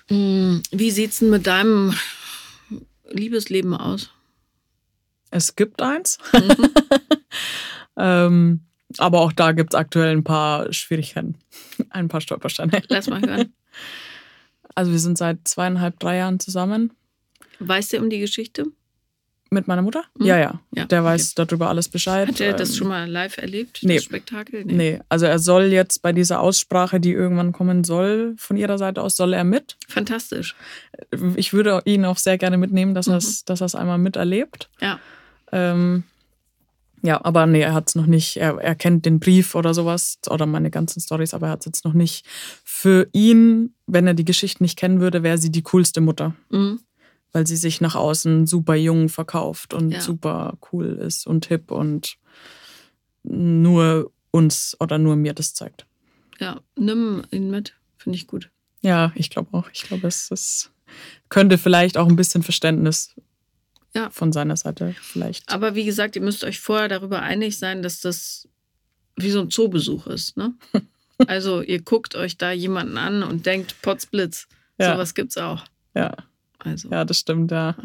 [0.08, 1.94] Hm, wie sieht es denn mit deinem
[3.10, 4.10] Liebesleben aus?
[5.30, 6.18] Es gibt eins.
[6.32, 6.70] Mhm.
[7.96, 11.36] ähm, aber auch da gibt es aktuell ein paar Schwierigkeiten.
[11.90, 12.82] Ein paar Stolpersteine.
[12.88, 13.52] Lass mal hören.
[14.74, 16.92] Also wir sind seit zweieinhalb, drei Jahren zusammen.
[17.58, 18.66] Weißt du um die Geschichte?
[19.50, 20.04] Mit meiner Mutter?
[20.18, 20.26] Mhm.
[20.26, 20.84] Ja, ja, ja.
[20.84, 21.10] Der okay.
[21.10, 22.28] weiß darüber alles Bescheid.
[22.28, 23.96] Hat er das ähm, schon mal live erlebt, nee.
[23.96, 24.64] das Spektakel?
[24.64, 24.74] Nee.
[24.74, 25.00] nee.
[25.08, 29.16] also er soll jetzt bei dieser Aussprache, die irgendwann kommen soll, von ihrer Seite aus,
[29.16, 29.76] soll er mit.
[29.88, 30.54] Fantastisch.
[31.34, 33.14] Ich würde ihn auch sehr gerne mitnehmen, dass mhm.
[33.14, 34.68] er es einmal miterlebt.
[34.80, 35.00] Ja.
[35.50, 36.04] Ähm,
[37.02, 38.36] ja, aber nee, er hat es noch nicht.
[38.36, 41.66] Er, er kennt den Brief oder sowas oder meine ganzen Stories, aber er hat es
[41.66, 42.24] jetzt noch nicht.
[42.64, 46.34] Für ihn, wenn er die Geschichte nicht kennen würde, wäre sie die coolste Mutter.
[46.50, 46.80] Mhm
[47.32, 50.00] weil sie sich nach außen super jung verkauft und ja.
[50.00, 52.16] super cool ist und hip und
[53.22, 55.86] nur uns oder nur mir das zeigt.
[56.38, 58.50] Ja, nimm ihn mit, finde ich gut.
[58.80, 59.68] Ja, ich glaube auch.
[59.72, 60.70] Ich glaube, es, es
[61.28, 63.14] könnte vielleicht auch ein bisschen Verständnis
[63.94, 64.10] ja.
[64.10, 65.48] von seiner Seite vielleicht.
[65.48, 68.48] Aber wie gesagt, ihr müsst euch vorher darüber einig sein, dass das
[69.16, 70.36] wie so ein Zoobesuch ist.
[70.36, 70.54] Ne?
[71.26, 74.48] also ihr guckt euch da jemanden an und denkt, Potzblitz,
[74.78, 74.92] ja.
[74.92, 75.64] sowas gibt's auch.
[75.94, 76.14] Ja.
[76.58, 76.88] Also.
[76.90, 77.76] Ja, das stimmt, ja.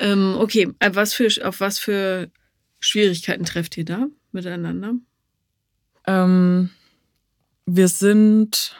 [0.00, 2.30] ähm, okay, auf was, für, auf was für
[2.80, 4.94] Schwierigkeiten trefft ihr da miteinander?
[6.06, 6.70] Ähm,
[7.66, 8.74] wir sind,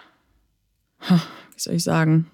[1.09, 2.31] wie soll ich sagen,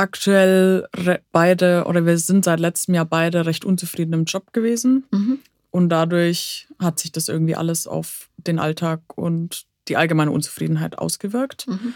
[0.00, 0.88] aktuell
[1.30, 5.04] beide oder wir sind seit letztem Jahr beide recht unzufrieden im Job gewesen.
[5.10, 5.38] Mhm.
[5.70, 11.68] Und dadurch hat sich das irgendwie alles auf den Alltag und die allgemeine Unzufriedenheit ausgewirkt.
[11.68, 11.94] Mhm.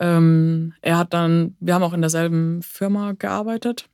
[0.00, 3.88] Ähm, er hat dann, wir haben auch in derselben Firma gearbeitet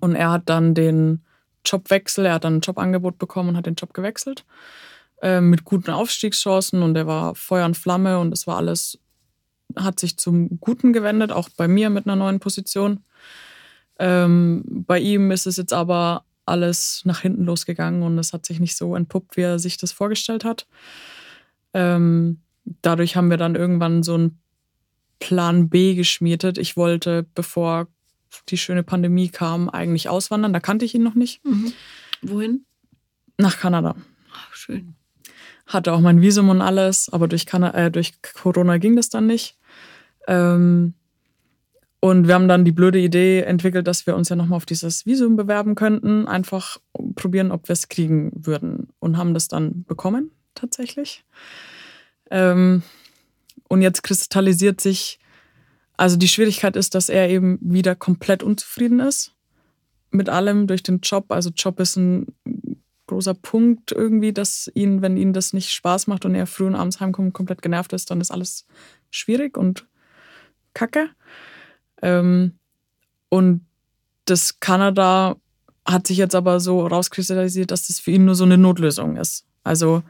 [0.00, 1.22] und er hat dann den
[1.64, 4.44] Jobwechsel, er hat dann ein Jobangebot bekommen und hat den Job gewechselt
[5.22, 8.98] äh, mit guten Aufstiegschancen und er war Feuer und Flamme und es war alles,
[9.74, 13.04] hat sich zum Guten gewendet, auch bei mir mit einer neuen Position.
[13.98, 18.60] Ähm, bei ihm ist es jetzt aber alles nach hinten losgegangen und es hat sich
[18.60, 20.66] nicht so entpuppt, wie er sich das vorgestellt hat.
[21.74, 22.40] Ähm,
[22.82, 24.38] dadurch haben wir dann irgendwann so ein
[25.18, 26.58] Plan B geschmiedet.
[26.58, 27.88] Ich wollte, bevor
[28.48, 30.52] die schöne Pandemie kam, eigentlich auswandern.
[30.52, 31.44] Da kannte ich ihn noch nicht.
[31.44, 31.72] Mhm.
[32.22, 32.64] Wohin?
[33.38, 33.96] Nach Kanada.
[34.32, 34.95] Ach, schön.
[35.66, 39.58] Hatte auch mein Visum und alles, aber durch, äh, durch Corona ging das dann nicht.
[40.28, 40.94] Ähm,
[42.00, 45.06] und wir haben dann die blöde Idee entwickelt, dass wir uns ja nochmal auf dieses
[45.06, 46.28] Visum bewerben könnten.
[46.28, 46.78] Einfach
[47.16, 48.88] probieren, ob wir es kriegen würden.
[49.00, 51.24] Und haben das dann bekommen, tatsächlich.
[52.30, 52.82] Ähm,
[53.68, 55.18] und jetzt kristallisiert sich,
[55.96, 59.32] also die Schwierigkeit ist, dass er eben wieder komplett unzufrieden ist
[60.10, 61.26] mit allem durch den Job.
[61.30, 62.26] Also Job ist ein
[63.06, 66.74] großer Punkt irgendwie, dass ihn, wenn ihm das nicht Spaß macht und er früh und
[66.74, 68.66] abends heimkommt komplett genervt ist, dann ist alles
[69.10, 69.86] schwierig und
[70.74, 71.10] kacke.
[72.02, 72.58] Ähm,
[73.28, 73.66] und
[74.24, 75.36] das Kanada
[75.86, 79.46] hat sich jetzt aber so rauskristallisiert, dass das für ihn nur so eine Notlösung ist.
[79.62, 80.02] Also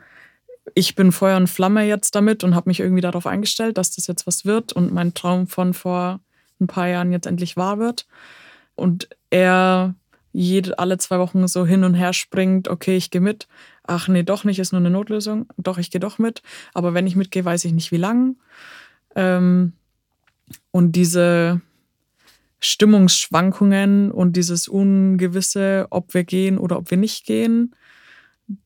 [0.74, 4.06] ich bin Feuer und Flamme jetzt damit und habe mich irgendwie darauf eingestellt, dass das
[4.06, 6.20] jetzt was wird und mein Traum von vor
[6.60, 8.06] ein paar Jahren jetzt endlich wahr wird.
[8.74, 9.94] Und er
[10.36, 13.48] jede, alle zwei Wochen so hin und her springt, okay, ich gehe mit.
[13.84, 15.46] Ach nee, doch nicht, ist nur eine Notlösung.
[15.56, 16.42] Doch, ich gehe doch mit.
[16.74, 18.36] Aber wenn ich mitgehe, weiß ich nicht, wie lang.
[19.14, 19.72] Ähm,
[20.72, 21.62] und diese
[22.60, 27.74] Stimmungsschwankungen und dieses Ungewisse, ob wir gehen oder ob wir nicht gehen,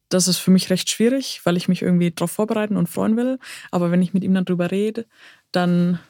[0.09, 3.39] das ist für mich recht schwierig, weil ich mich irgendwie darauf vorbereiten und freuen will.
[3.71, 5.07] Aber wenn ich mit ihm dann drüber rede,
[5.53, 6.01] dann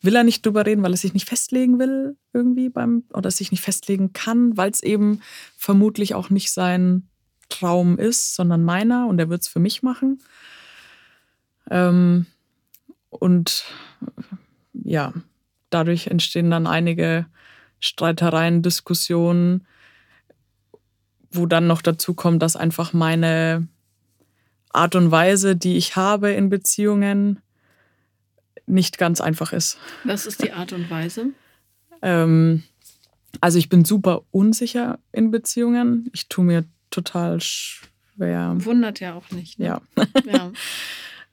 [0.00, 3.50] will er nicht drüber reden, weil er sich nicht festlegen will irgendwie beim oder sich
[3.50, 5.20] nicht festlegen kann, weil es eben
[5.56, 7.08] vermutlich auch nicht sein
[7.48, 10.20] Traum ist, sondern meiner und er wird es für mich machen.
[11.70, 12.26] Ähm,
[13.10, 13.64] und
[14.72, 15.12] ja,
[15.70, 17.26] dadurch entstehen dann einige
[17.80, 19.66] Streitereien, Diskussionen,
[21.30, 23.68] wo dann noch dazu kommt, dass einfach meine
[24.70, 27.40] Art und Weise, die ich habe in Beziehungen,
[28.68, 29.78] nicht ganz einfach ist.
[30.04, 31.30] Was ist die Art und Weise?
[32.02, 32.62] ähm,
[33.40, 36.08] also ich bin super unsicher in Beziehungen.
[36.12, 38.54] Ich tue mir total schwer.
[38.58, 39.58] Wundert ja auch nicht.
[39.58, 39.66] Ne?
[39.66, 39.80] Ja.
[40.24, 40.52] ja.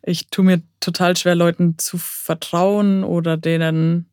[0.07, 4.05] Ich tue mir total schwer, Leuten zu vertrauen oder denen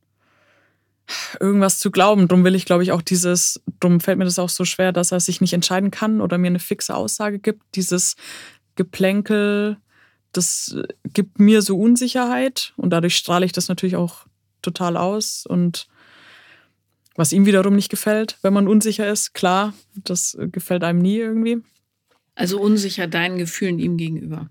[1.39, 2.29] irgendwas zu glauben.
[2.29, 5.13] Drum will ich, glaube ich, auch dieses, drum fällt mir das auch so schwer, dass
[5.13, 7.63] er sich nicht entscheiden kann oder mir eine fixe Aussage gibt.
[7.75, 8.17] Dieses
[8.75, 9.77] Geplänkel,
[10.33, 14.27] das gibt mir so Unsicherheit und dadurch strahle ich das natürlich auch
[14.63, 15.87] total aus und
[17.15, 21.59] was ihm wiederum nicht gefällt, wenn man unsicher ist, klar, das gefällt einem nie irgendwie.
[22.35, 24.49] Also unsicher deinen Gefühlen ihm gegenüber.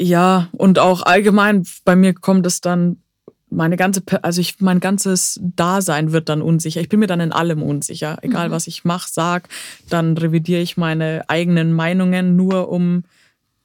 [0.00, 3.02] Ja, und auch allgemein bei mir kommt es dann
[3.50, 6.80] meine ganze, also ich, mein ganzes Dasein wird dann unsicher.
[6.80, 8.18] Ich bin mir dann in allem unsicher.
[8.22, 8.52] Egal, mhm.
[8.52, 9.48] was ich mache, sag,
[9.88, 13.04] dann revidiere ich meine eigenen Meinungen nur, um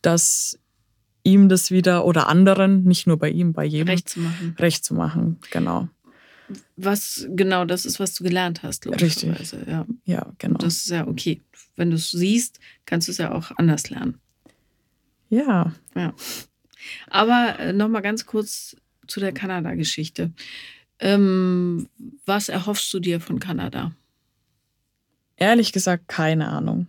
[0.01, 0.57] das
[1.23, 4.55] ihm das wieder oder anderen, nicht nur bei ihm, bei jedem, recht zu machen.
[4.59, 5.89] Recht zu machen, genau.
[6.75, 9.57] Was genau das ist, was du gelernt hast, logischerweise.
[9.57, 9.67] Richtig.
[9.67, 10.57] Ja, ja genau.
[10.57, 11.41] Das ist ja okay.
[11.75, 14.19] Wenn du es siehst, kannst du es ja auch anders lernen.
[15.29, 15.73] Ja.
[15.95, 16.13] Ja.
[17.07, 18.75] Aber äh, nochmal ganz kurz
[19.07, 20.31] zu der Kanada-Geschichte.
[20.99, 21.89] Ähm,
[22.25, 23.93] was erhoffst du dir von Kanada?
[25.37, 26.87] Ehrlich gesagt, keine Ahnung.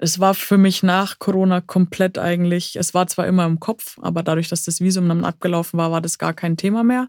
[0.00, 4.22] Es war für mich nach Corona komplett eigentlich, es war zwar immer im Kopf, aber
[4.22, 7.08] dadurch, dass das Visum dann abgelaufen war, war das gar kein Thema mehr.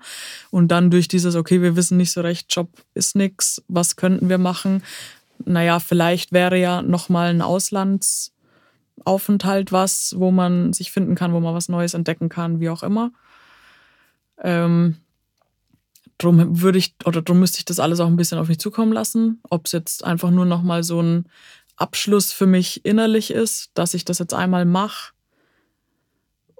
[0.52, 4.30] Und dann durch dieses, okay, wir wissen nicht so recht, Job ist nichts, was könnten
[4.30, 4.84] wir machen?
[5.44, 8.32] Naja, vielleicht wäre ja nochmal ein Auslands-
[9.04, 12.82] Aufenthalt was, wo man sich finden kann, wo man was Neues entdecken kann, wie auch
[12.82, 13.12] immer.
[14.42, 14.98] Ähm,
[16.18, 18.94] drum würde ich oder drum müsste ich das alles auch ein bisschen auf mich zukommen
[18.94, 19.42] lassen.
[19.50, 21.26] Ob es jetzt einfach nur noch mal so ein
[21.78, 25.14] Abschluss für mich innerlich ist, dass ich das jetzt einmal mache,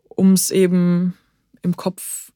[0.08, 1.18] um es eben
[1.62, 2.32] im Kopf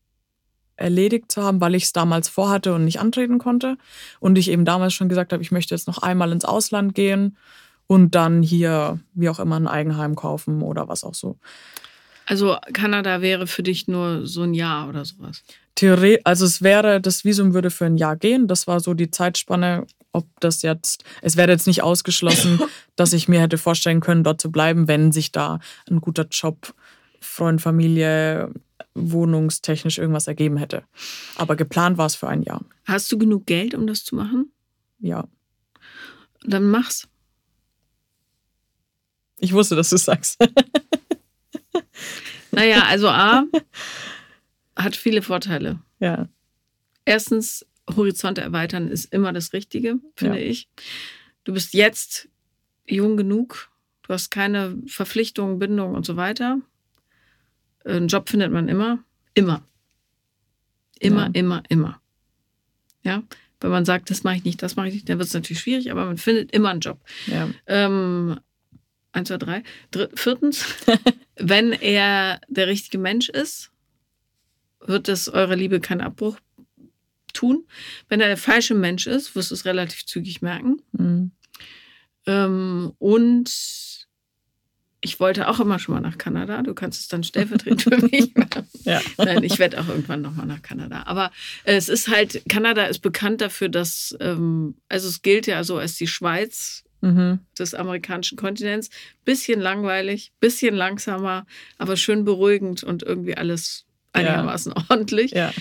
[0.75, 3.77] erledigt zu haben, weil ich es damals vorhatte und nicht antreten konnte.
[4.19, 7.37] Und ich eben damals schon gesagt habe, ich möchte jetzt noch einmal ins Ausland gehen
[7.87, 11.37] und dann hier, wie auch immer, ein Eigenheim kaufen oder was auch so.
[12.25, 15.43] Also Kanada wäre für dich nur so ein Jahr oder sowas?
[15.73, 18.47] Theorie, also es wäre, das Visum würde für ein Jahr gehen.
[18.47, 22.59] Das war so die Zeitspanne, ob das jetzt, es wäre jetzt nicht ausgeschlossen,
[22.95, 26.73] dass ich mir hätte vorstellen können, dort zu bleiben, wenn sich da ein guter Job,
[27.21, 28.53] Freund, Familie,
[28.93, 30.83] wohnungstechnisch irgendwas ergeben hätte.
[31.35, 32.63] Aber geplant war es für ein Jahr.
[32.85, 34.51] Hast du genug Geld, um das zu machen?
[34.99, 35.27] Ja.
[36.43, 37.07] Dann mach's.
[39.37, 40.37] Ich wusste, dass du es sagst.
[42.51, 43.43] naja, also A
[44.75, 45.79] hat viele Vorteile.
[45.99, 46.27] Ja.
[47.05, 50.45] Erstens, Horizonte erweitern ist immer das Richtige, finde ja.
[50.45, 50.67] ich.
[51.43, 52.29] Du bist jetzt
[52.87, 53.69] jung genug,
[54.03, 56.59] du hast keine Verpflichtungen, Bindungen und so weiter.
[57.85, 59.03] Einen Job findet man immer.
[59.33, 59.63] Immer.
[60.99, 61.31] Immer, ja.
[61.33, 62.01] immer, immer.
[63.03, 63.23] Ja,
[63.61, 65.61] wenn man sagt, das mache ich nicht, das mache ich nicht, dann wird es natürlich
[65.61, 66.99] schwierig, aber man findet immer einen Job.
[67.27, 67.49] Ja.
[67.67, 68.39] Ähm,
[69.11, 69.63] Eins, zwei, drei.
[69.91, 70.65] Dritt, viertens,
[71.35, 73.71] wenn er der richtige Mensch ist,
[74.81, 76.37] wird es eurer Liebe keinen Abbruch
[77.33, 77.65] tun.
[78.07, 80.81] Wenn er der falsche Mensch ist, wirst du es relativ zügig merken.
[80.91, 81.31] Mhm.
[82.25, 83.49] Ähm, und
[85.01, 86.61] ich wollte auch immer schon mal nach Kanada.
[86.61, 88.67] Du kannst es dann stellvertretend für mich machen.
[88.83, 89.01] Ja.
[89.17, 91.03] Nein, ich werde auch irgendwann noch mal nach Kanada.
[91.05, 91.31] Aber
[91.63, 95.95] es ist halt, Kanada ist bekannt dafür, dass, ähm, also es gilt ja so als
[95.95, 97.39] die Schweiz mhm.
[97.57, 98.89] des amerikanischen Kontinents.
[99.23, 101.45] Bisschen langweilig, bisschen langsamer,
[101.77, 104.85] aber schön beruhigend und irgendwie alles einigermaßen ja.
[104.89, 105.31] ordentlich.
[105.31, 105.53] Ja.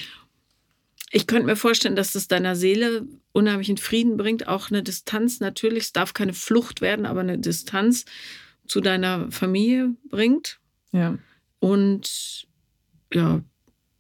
[1.11, 4.47] Ich könnte mir vorstellen, dass das deiner Seele unheimlichen Frieden bringt.
[4.47, 5.85] Auch eine Distanz natürlich.
[5.85, 8.05] Es darf keine Flucht werden, aber eine Distanz
[8.67, 10.61] zu deiner Familie bringt.
[10.93, 11.19] Ja.
[11.61, 12.47] Und
[13.13, 13.41] ja,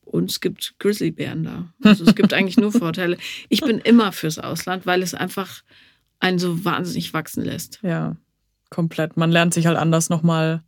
[0.05, 1.73] uns gibt Grizzlybären da.
[1.83, 3.17] Also es gibt eigentlich nur Vorteile.
[3.49, 5.63] Ich bin immer fürs Ausland, weil es einfach
[6.21, 7.81] einen so wahnsinnig wachsen lässt.
[7.83, 8.17] Ja,
[8.71, 9.17] komplett.
[9.17, 10.63] Man lernt sich halt anders nochmal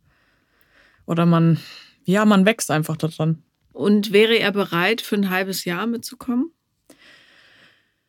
[1.05, 1.59] oder man,
[2.03, 3.43] ja, man wächst einfach daran.
[3.73, 6.51] Und wäre er bereit, für ein halbes Jahr mitzukommen?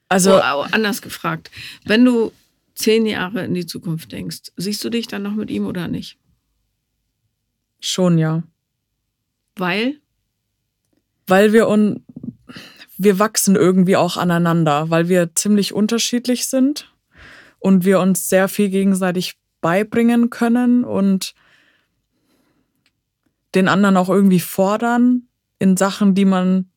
[0.09, 1.51] Also, oh, anders gefragt,
[1.85, 2.33] wenn du
[2.75, 6.18] zehn Jahre in die Zukunft denkst, siehst du dich dann noch mit ihm oder nicht?
[7.81, 8.42] Schon, ja.
[9.57, 10.01] Weil?
[11.27, 12.05] Weil wir un
[12.98, 16.92] wir wachsen irgendwie auch aneinander, weil wir ziemlich unterschiedlich sind
[17.59, 21.35] und wir uns sehr viel gegenseitig beibringen können und
[23.55, 25.29] den anderen auch irgendwie fordern
[25.62, 26.68] in Sachen, die man,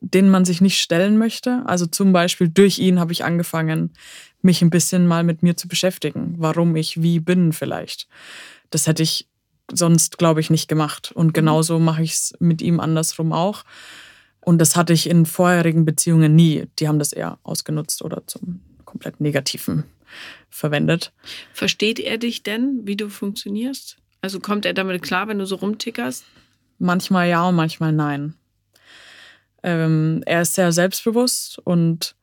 [0.00, 1.62] denen man sich nicht stellen möchte.
[1.64, 3.94] Also zum Beispiel durch ihn habe ich angefangen,
[4.42, 8.06] mich ein bisschen mal mit mir zu beschäftigen, warum ich wie bin vielleicht.
[8.70, 9.26] Das hätte ich
[9.72, 11.10] sonst, glaube ich, nicht gemacht.
[11.12, 11.32] Und mhm.
[11.32, 13.64] genauso mache ich es mit ihm andersrum auch.
[14.40, 16.66] Und das hatte ich in vorherigen Beziehungen nie.
[16.78, 19.84] Die haben das eher ausgenutzt oder zum komplett negativen
[20.50, 21.12] verwendet.
[21.52, 23.96] Versteht er dich denn, wie du funktionierst?
[24.20, 26.24] Also kommt er damit klar, wenn du so rumtickerst?
[26.78, 28.34] Manchmal ja und manchmal nein.
[29.62, 32.14] Ähm, er ist sehr selbstbewusst und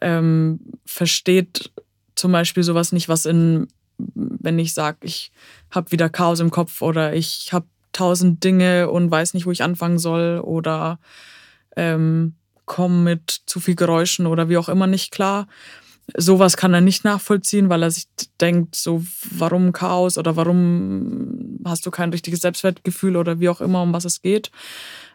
[0.00, 1.70] ähm, versteht
[2.14, 5.32] zum Beispiel sowas nicht, was in, wenn ich sage, ich
[5.70, 9.62] habe wieder Chaos im Kopf oder ich habe tausend Dinge und weiß nicht, wo ich
[9.62, 10.98] anfangen soll oder
[11.76, 15.46] ähm, komme mit zu viel Geräuschen oder wie auch immer nicht klar.
[16.16, 18.06] Sowas kann er nicht nachvollziehen, weil er sich
[18.40, 23.82] denkt, so, warum Chaos oder warum hast du kein richtiges Selbstwertgefühl oder wie auch immer,
[23.82, 24.50] um was es geht.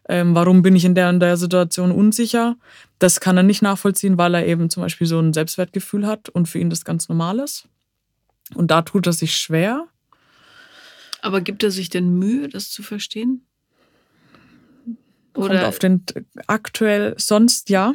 [0.10, 2.56] Ähm, warum bin ich in der und der Situation unsicher?
[3.00, 6.47] Das kann er nicht nachvollziehen, weil er eben zum Beispiel so ein Selbstwertgefühl hat und
[6.47, 7.67] für ihn das ganz normal ist.
[8.56, 9.88] Und da tut er sich schwer.
[11.21, 13.45] Aber gibt er sich denn Mühe, das zu verstehen?
[15.36, 16.04] Oder Kommt auf den
[16.47, 17.93] aktuell, sonst ja.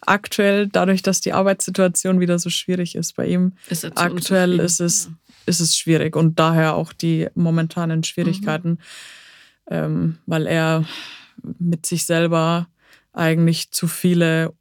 [0.00, 5.06] Aktuell, dadurch, dass die Arbeitssituation wieder so schwierig ist bei ihm, ist aktuell ist es,
[5.06, 5.12] ja.
[5.46, 8.78] ist es schwierig und daher auch die momentanen Schwierigkeiten, mhm.
[9.70, 10.84] ähm, weil er
[11.58, 12.68] mit sich selber
[13.12, 14.52] eigentlich zu viele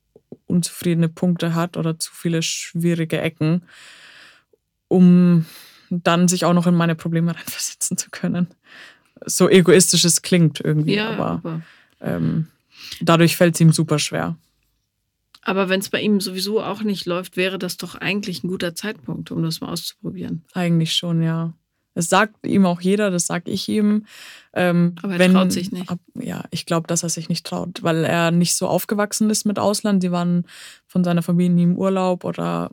[0.48, 3.64] unzufriedene Punkte hat oder zu viele schwierige Ecken,
[4.88, 5.46] um
[5.90, 8.48] dann sich auch noch in meine Probleme reinversetzen zu können.
[9.26, 11.62] So egoistisch es klingt irgendwie, ja, aber, aber.
[12.02, 12.48] Ähm,
[13.00, 14.36] dadurch fällt es ihm super schwer.
[15.44, 18.76] Aber wenn es bei ihm sowieso auch nicht läuft, wäre das doch eigentlich ein guter
[18.76, 20.44] Zeitpunkt, um das mal auszuprobieren.
[20.54, 21.54] Eigentlich schon, ja.
[21.94, 24.06] Das sagt ihm auch jeder, das sage ich ihm.
[24.54, 25.90] Ähm, Aber er wenn, traut sich nicht.
[25.90, 29.46] Ab, ja, ich glaube, dass er sich nicht traut, weil er nicht so aufgewachsen ist
[29.46, 30.04] mit Ausland.
[30.04, 30.46] Die waren
[30.88, 32.72] von seiner Familie nie im Urlaub oder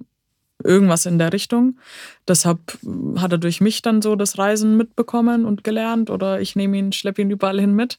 [0.62, 1.78] irgendwas in der Richtung.
[2.26, 2.78] Deshalb
[3.16, 6.92] hat er durch mich dann so das Reisen mitbekommen und gelernt oder ich nehme ihn,
[6.92, 7.98] schleppe ihn überall hin mit.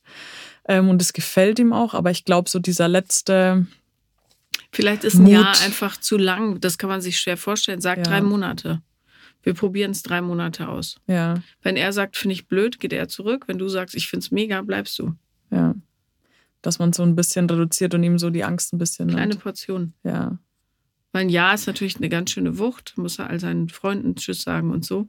[0.68, 3.66] Ähm, und es gefällt ihm auch, aber ich glaube, so dieser letzte.
[4.72, 6.60] Vielleicht ist ein Mut, Jahr einfach zu lang.
[6.62, 7.82] Das kann man sich schwer vorstellen.
[7.82, 8.04] Sag ja.
[8.04, 8.82] drei Monate.
[9.42, 10.98] Wir probieren es drei Monate aus.
[11.08, 11.42] Ja.
[11.62, 13.46] Wenn er sagt, finde ich blöd, geht er zurück.
[13.48, 15.16] Wenn du sagst, ich finde es mega, bleibst du.
[15.50, 15.76] Ja.
[16.62, 19.10] Dass man so ein bisschen reduziert und ihm so die Angst ein bisschen.
[19.10, 19.42] Kleine hat.
[19.42, 19.94] Portion.
[20.04, 20.38] Ja.
[21.12, 22.94] Weil ein Ja ist natürlich eine ganz schöne Wucht.
[22.98, 25.08] Muss er all seinen Freunden Tschüss sagen und so.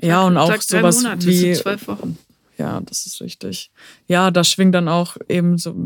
[0.00, 1.52] Ja, und auch sowas Monate, wie.
[1.52, 2.18] zwölf Wochen.
[2.56, 3.70] Ja, das ist richtig.
[4.06, 5.76] Ja, da schwingt dann auch eben so,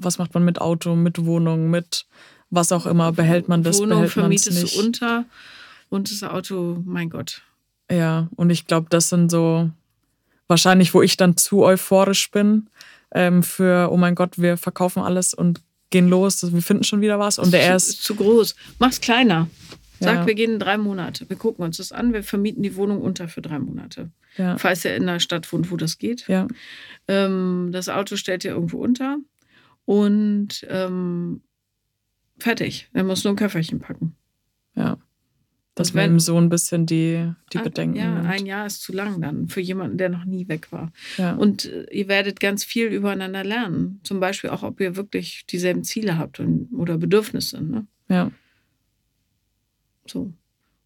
[0.00, 2.06] was macht man mit Auto, mit Wohnung, mit
[2.50, 4.76] was auch immer, behält man das, Wohnung behält man es nicht.
[4.76, 5.24] Du unter
[5.88, 7.42] und das Auto, mein Gott.
[7.90, 9.70] Ja, und ich glaube, das sind so
[10.48, 12.68] wahrscheinlich, wo ich dann zu euphorisch bin
[13.12, 17.18] ähm, für, oh mein Gott, wir verkaufen alles und gehen los, wir finden schon wieder
[17.18, 17.38] was.
[17.38, 18.54] Und der ist, ist zu groß.
[18.78, 19.48] Mach's kleiner.
[20.00, 20.26] Sag, ja.
[20.26, 21.28] wir gehen in drei Monate.
[21.28, 22.12] Wir gucken uns das an.
[22.12, 24.10] Wir vermieten die Wohnung unter für drei Monate.
[24.36, 24.58] Ja.
[24.58, 26.26] Falls er in einer Stadt wohnt, wo das geht.
[26.26, 26.48] Ja.
[27.06, 29.18] Ähm, das Auto stellt er irgendwo unter.
[29.84, 31.42] Und ähm,
[32.38, 32.88] fertig.
[32.92, 34.14] Er muss nur ein Köfferchen packen.
[34.74, 34.98] Ja.
[35.74, 37.96] Das wäre ihm so ein bisschen die, die ah, Bedenken.
[37.96, 38.26] Ja, nimmt.
[38.26, 40.92] ein Jahr ist zu lang dann für jemanden, der noch nie weg war.
[41.16, 41.34] Ja.
[41.34, 44.00] Und äh, ihr werdet ganz viel übereinander lernen.
[44.02, 47.62] Zum Beispiel auch, ob ihr wirklich dieselben Ziele habt und, oder Bedürfnisse.
[47.62, 47.86] Ne?
[48.08, 48.30] Ja.
[50.06, 50.30] So.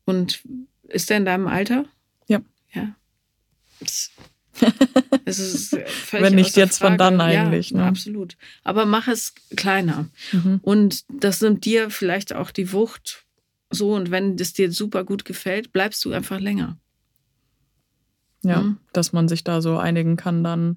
[0.05, 0.45] Und
[0.85, 1.87] ist der in deinem Alter?
[2.29, 2.41] Ja.
[2.73, 2.95] Ja.
[3.81, 4.13] Ist
[6.13, 7.71] Wenn nicht jetzt, von dann eigentlich.
[7.71, 7.85] Ja, ne?
[7.85, 8.37] Absolut.
[8.65, 10.09] Aber mach es kleiner.
[10.33, 10.61] Mhm.
[10.63, 13.25] Und das nimmt dir vielleicht auch die Wucht
[13.71, 13.95] so.
[13.95, 16.79] Und wenn es dir super gut gefällt, bleibst du einfach länger.
[18.43, 18.79] Ja, mhm.
[18.93, 20.77] dass man sich da so einigen kann dann.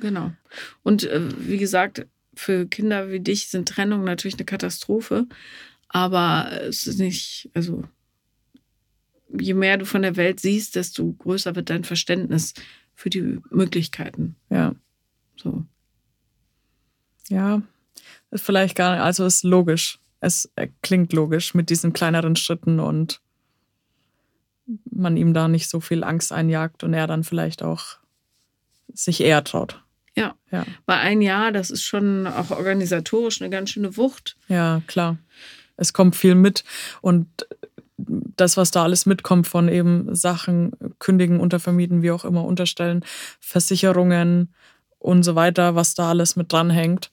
[0.00, 0.32] Genau.
[0.82, 5.26] Und äh, wie gesagt, für Kinder wie dich sind Trennungen natürlich eine Katastrophe.
[5.88, 7.82] Aber es ist nicht, also
[9.38, 12.54] je mehr du von der Welt siehst, desto größer wird dein Verständnis
[12.98, 14.34] für die Möglichkeiten.
[14.50, 14.74] Ja.
[15.36, 15.64] So.
[17.28, 17.62] Ja,
[18.32, 20.00] ist vielleicht gar nicht, also ist logisch.
[20.18, 20.50] Es
[20.82, 23.20] klingt logisch mit diesen kleineren Schritten und
[24.90, 27.98] man ihm da nicht so viel Angst einjagt und er dann vielleicht auch
[28.92, 29.80] sich eher traut.
[30.16, 30.34] Ja.
[30.50, 30.66] ja.
[30.84, 34.36] Bei ein Jahr, das ist schon auch organisatorisch eine ganz schöne Wucht.
[34.48, 35.18] Ja, klar.
[35.76, 36.64] Es kommt viel mit
[37.00, 37.46] und
[37.98, 43.04] das, was da alles mitkommt von eben Sachen, kündigen, untervermieten, wie auch immer, unterstellen,
[43.40, 44.54] Versicherungen
[44.98, 47.10] und so weiter, was da alles mit dranhängt.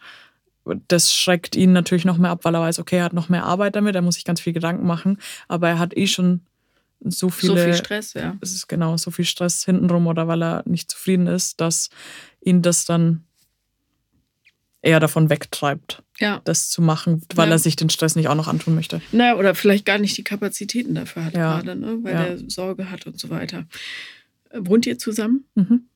[0.87, 3.45] Das schreckt ihn natürlich noch mehr ab, weil er weiß, okay, er hat noch mehr
[3.45, 6.41] Arbeit damit, er muss sich ganz viel Gedanken machen, aber er hat eh schon
[7.01, 7.57] so viele.
[7.57, 8.35] So viel Stress, ja.
[8.41, 11.89] Es ist genau so viel Stress hintenrum oder weil er nicht zufrieden ist, dass
[12.41, 13.25] ihn das dann
[14.85, 16.41] eher davon wegtreibt, ja.
[16.45, 17.55] das zu machen, weil ja.
[17.55, 19.01] er sich den Stress nicht auch noch antun möchte.
[19.11, 21.59] Naja, oder vielleicht gar nicht die Kapazitäten dafür hat ja.
[21.59, 21.97] gerade, ne?
[22.03, 23.65] weil er Sorge hat und so weiter.
[24.51, 25.45] Äh, wohnt ihr zusammen?
[25.55, 25.87] Mhm.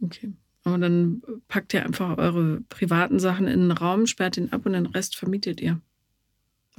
[0.00, 0.32] Okay.
[0.64, 4.74] Aber dann packt ihr einfach eure privaten Sachen in den Raum, sperrt ihn ab und
[4.74, 5.80] den Rest vermietet ihr.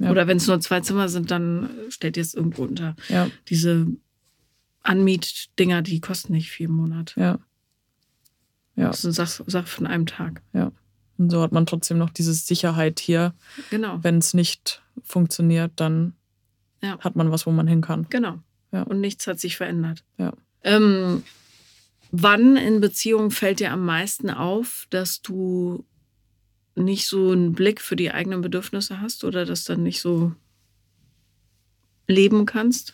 [0.00, 2.96] Oder wenn es nur zwei Zimmer sind, dann stellt ihr es irgendwo unter.
[3.48, 3.86] Diese
[4.82, 7.14] Anmietdinger, die kosten nicht viel im Monat.
[7.16, 7.38] Ja.
[8.76, 8.88] Ja.
[8.88, 10.42] Das ist eine Sache von einem Tag.
[10.52, 10.72] Ja.
[11.16, 13.34] Und so hat man trotzdem noch diese Sicherheit hier.
[13.70, 13.98] Genau.
[14.02, 16.14] Wenn es nicht funktioniert, dann
[16.82, 16.98] ja.
[17.00, 18.06] hat man was, wo man hin kann.
[18.10, 18.38] Genau.
[18.72, 18.82] Ja.
[18.82, 20.02] Und nichts hat sich verändert.
[20.18, 20.32] Ja.
[20.62, 21.22] Ähm,
[22.16, 25.84] Wann in Beziehungen fällt dir am meisten auf, dass du
[26.76, 30.32] nicht so einen Blick für die eigenen Bedürfnisse hast oder das dann nicht so
[32.06, 32.93] leben kannst?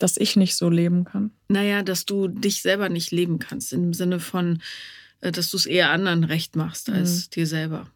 [0.00, 1.30] Dass ich nicht so leben kann?
[1.46, 4.60] Naja, dass du dich selber nicht leben kannst, im Sinne von,
[5.20, 7.30] äh, dass du es eher anderen recht machst als mhm.
[7.30, 7.86] dir selber.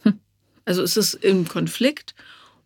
[0.00, 0.18] Hm.
[0.64, 2.16] Also ist es im Konflikt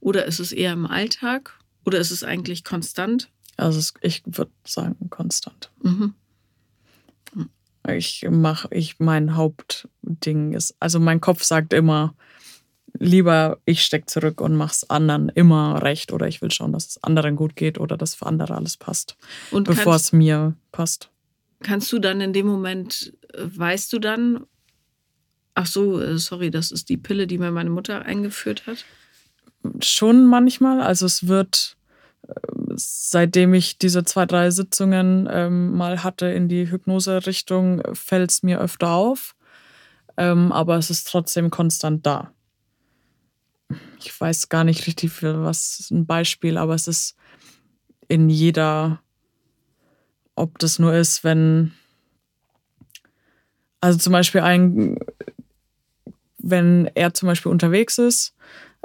[0.00, 3.28] oder ist es eher im Alltag oder ist es eigentlich konstant?
[3.58, 5.70] Also ich würde sagen konstant.
[5.82, 6.14] Mhm.
[7.88, 12.14] Ich mache, ich mein Hauptding ist, also mein Kopf sagt immer,
[12.98, 17.02] lieber ich steck zurück und mach's anderen immer recht oder ich will schauen, dass es
[17.02, 19.16] anderen gut geht oder dass für andere alles passt,
[19.50, 21.10] und bevor es mir passt.
[21.60, 24.46] Kannst du dann in dem Moment, äh, weißt du dann,
[25.54, 28.84] ach so, äh, sorry, das ist die Pille, die mir meine Mutter eingeführt hat?
[29.80, 31.76] Schon manchmal, also es wird
[32.74, 38.60] seitdem ich diese zwei, drei Sitzungen ähm, mal hatte in die Hypnose-Richtung, fällt es mir
[38.60, 39.34] öfter auf.
[40.16, 42.32] Ähm, aber es ist trotzdem konstant da.
[43.98, 47.16] Ich weiß gar nicht richtig, für was ein Beispiel, aber es ist
[48.08, 49.02] in jeder,
[50.34, 51.72] ob das nur ist, wenn,
[53.80, 54.98] also zum Beispiel ein,
[56.38, 58.34] wenn er zum Beispiel unterwegs ist,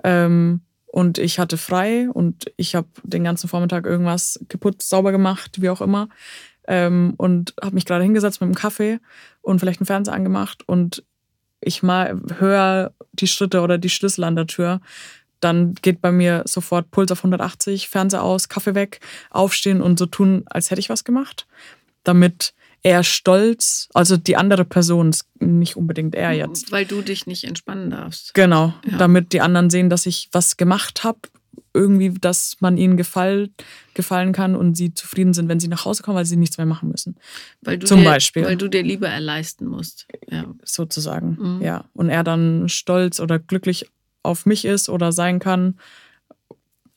[0.04, 0.62] ähm,
[0.94, 5.72] und ich hatte frei und ich habe den ganzen Vormittag irgendwas geputzt, sauber gemacht, wie
[5.72, 6.08] auch immer.
[6.68, 9.00] Ähm, und habe mich gerade hingesetzt mit einem Kaffee
[9.42, 11.04] und vielleicht einen Fernseher angemacht und
[11.66, 14.82] ich mal höre die Schritte oder die Schlüssel an der Tür,
[15.40, 19.00] dann geht bei mir sofort Puls auf 180, Fernseher aus, Kaffee weg,
[19.30, 21.48] aufstehen und so tun, als hätte ich was gemacht,
[22.04, 26.72] damit er stolz, also die andere Person, nicht unbedingt er jetzt.
[26.72, 28.34] Weil du dich nicht entspannen darfst.
[28.34, 28.98] Genau, ja.
[28.98, 31.20] damit die anderen sehen, dass ich was gemacht habe,
[31.74, 33.50] irgendwie, dass man ihnen gefall,
[33.94, 36.68] gefallen kann und sie zufrieden sind, wenn sie nach Hause kommen, weil sie nichts mehr
[36.68, 37.16] machen müssen.
[37.62, 38.46] Weil du Zum dir, Beispiel.
[38.46, 40.08] Weil du dir lieber erleisten musst.
[40.30, 40.46] Ja.
[40.64, 41.62] Sozusagen, mhm.
[41.62, 41.86] ja.
[41.94, 43.88] Und er dann stolz oder glücklich
[44.22, 45.78] auf mich ist oder sein kann,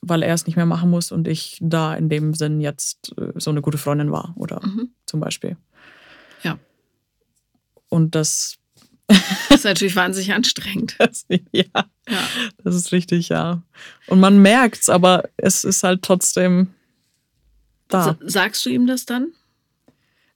[0.01, 3.33] weil er es nicht mehr machen muss und ich da in dem Sinn jetzt äh,
[3.35, 4.89] so eine gute Freundin war oder mhm.
[5.05, 5.57] zum Beispiel.
[6.43, 6.57] Ja.
[7.89, 8.57] Und das,
[9.49, 10.95] das ist natürlich wahnsinnig anstrengend.
[10.99, 11.83] Das, ja, ja,
[12.63, 13.61] das ist richtig, ja.
[14.07, 16.67] Und man merkt es, aber es ist halt trotzdem
[17.87, 18.17] da.
[18.21, 19.31] Sagst du ihm das dann?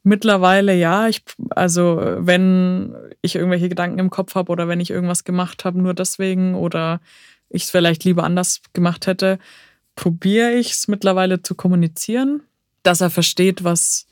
[0.04, 1.08] Mittlerweile ja.
[1.08, 5.82] Ich, also wenn ich irgendwelche Gedanken im Kopf habe oder wenn ich irgendwas gemacht habe,
[5.82, 7.02] nur deswegen oder
[7.50, 9.38] ich es vielleicht lieber anders gemacht hätte,
[9.96, 12.42] probiere ich es mittlerweile zu kommunizieren,
[12.84, 14.08] dass er versteht, was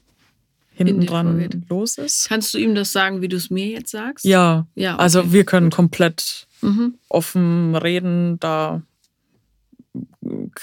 [0.88, 2.30] hinten dran los ist.
[2.30, 4.26] Kannst du ihm das sagen, wie du es mir jetzt sagst?
[4.26, 4.68] Ja.
[4.76, 5.04] ja okay.
[5.04, 6.96] Also wir können komplett mhm.
[7.10, 8.82] offen reden, da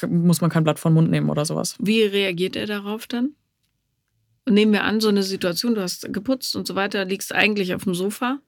[0.09, 1.77] muss man kein Blatt vom Mund nehmen oder sowas.
[1.79, 3.31] Wie reagiert er darauf dann?
[4.49, 7.85] Nehmen wir an, so eine Situation, du hast geputzt und so weiter, liegst eigentlich auf
[7.85, 8.39] dem Sofa,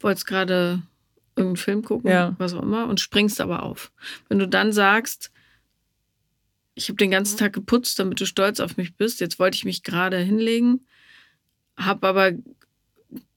[0.00, 0.82] wolltest gerade
[1.36, 2.34] irgendeinen Film gucken, ja.
[2.38, 3.92] was auch immer, und springst aber auf.
[4.28, 5.30] Wenn du dann sagst,
[6.74, 9.64] ich habe den ganzen Tag geputzt, damit du stolz auf mich bist, jetzt wollte ich
[9.64, 10.86] mich gerade hinlegen,
[11.78, 12.32] habe aber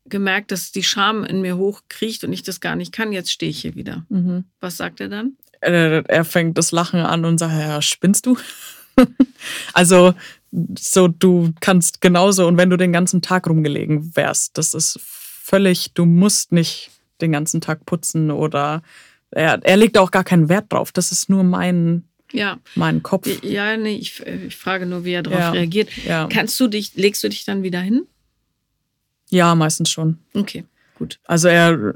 [0.05, 3.11] gemerkt, dass die Scham in mir hochkriecht und ich das gar nicht kann.
[3.11, 4.05] Jetzt stehe ich hier wieder.
[4.09, 4.45] Mhm.
[4.59, 5.37] Was sagt er dann?
[5.61, 8.37] Er, er, fängt das Lachen an und sagt, ja, spinnst du?
[9.73, 10.13] also
[10.77, 15.93] so, du kannst genauso und wenn du den ganzen Tag rumgelegen wärst, das ist völlig,
[15.93, 18.81] du musst nicht den ganzen Tag putzen oder
[19.29, 20.91] er, er legt auch gar keinen Wert drauf.
[20.91, 22.59] Das ist nur mein ja.
[22.75, 23.27] mein Kopf.
[23.43, 25.51] Ja, nee, ich, ich frage nur, wie er darauf ja.
[25.51, 25.89] reagiert.
[26.05, 26.27] Ja.
[26.31, 28.07] Kannst du dich, legst du dich dann wieder hin?
[29.31, 30.19] Ja, meistens schon.
[30.33, 30.65] Okay,
[30.97, 31.19] gut.
[31.25, 31.95] Also er,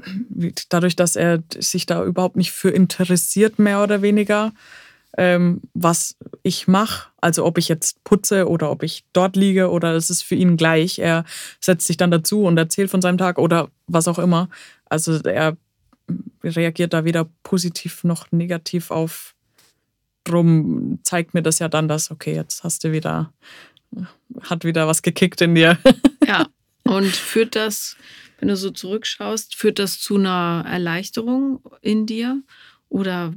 [0.68, 4.52] dadurch, dass er sich da überhaupt nicht für interessiert, mehr oder weniger,
[5.18, 9.94] ähm, was ich mache, also ob ich jetzt putze oder ob ich dort liege oder
[9.94, 10.98] es ist für ihn gleich.
[10.98, 11.24] Er
[11.60, 14.48] setzt sich dann dazu und erzählt von seinem Tag oder was auch immer.
[14.86, 15.56] Also er
[16.44, 19.34] reagiert da weder positiv noch negativ auf.
[20.24, 23.32] Drum zeigt mir das ja dann, dass, okay, jetzt hast du wieder,
[24.42, 25.78] hat wieder was gekickt in dir.
[26.26, 26.46] Ja,
[26.88, 27.96] Und führt das,
[28.38, 32.42] wenn du so zurückschaust, führt das zu einer Erleichterung in dir?
[32.88, 33.34] Oder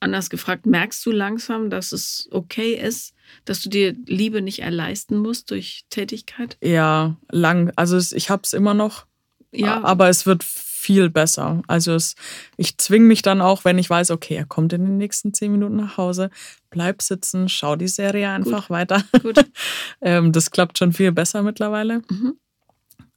[0.00, 5.18] anders gefragt, merkst du langsam, dass es okay ist, dass du dir Liebe nicht erleisten
[5.18, 6.56] musst durch Tätigkeit?
[6.62, 7.72] Ja, lang.
[7.76, 9.06] Also ich habe es immer noch,
[9.52, 9.82] ja.
[9.82, 11.62] aber es wird viel besser.
[11.66, 12.14] Also es,
[12.56, 15.52] ich zwinge mich dann auch, wenn ich weiß, okay, er kommt in den nächsten zehn
[15.52, 16.30] Minuten nach Hause,
[16.70, 18.70] bleib sitzen, schau die Serie einfach Gut.
[18.70, 19.04] weiter.
[19.22, 19.44] Gut.
[20.00, 22.02] ähm, das klappt schon viel besser mittlerweile.
[22.08, 22.38] Mhm.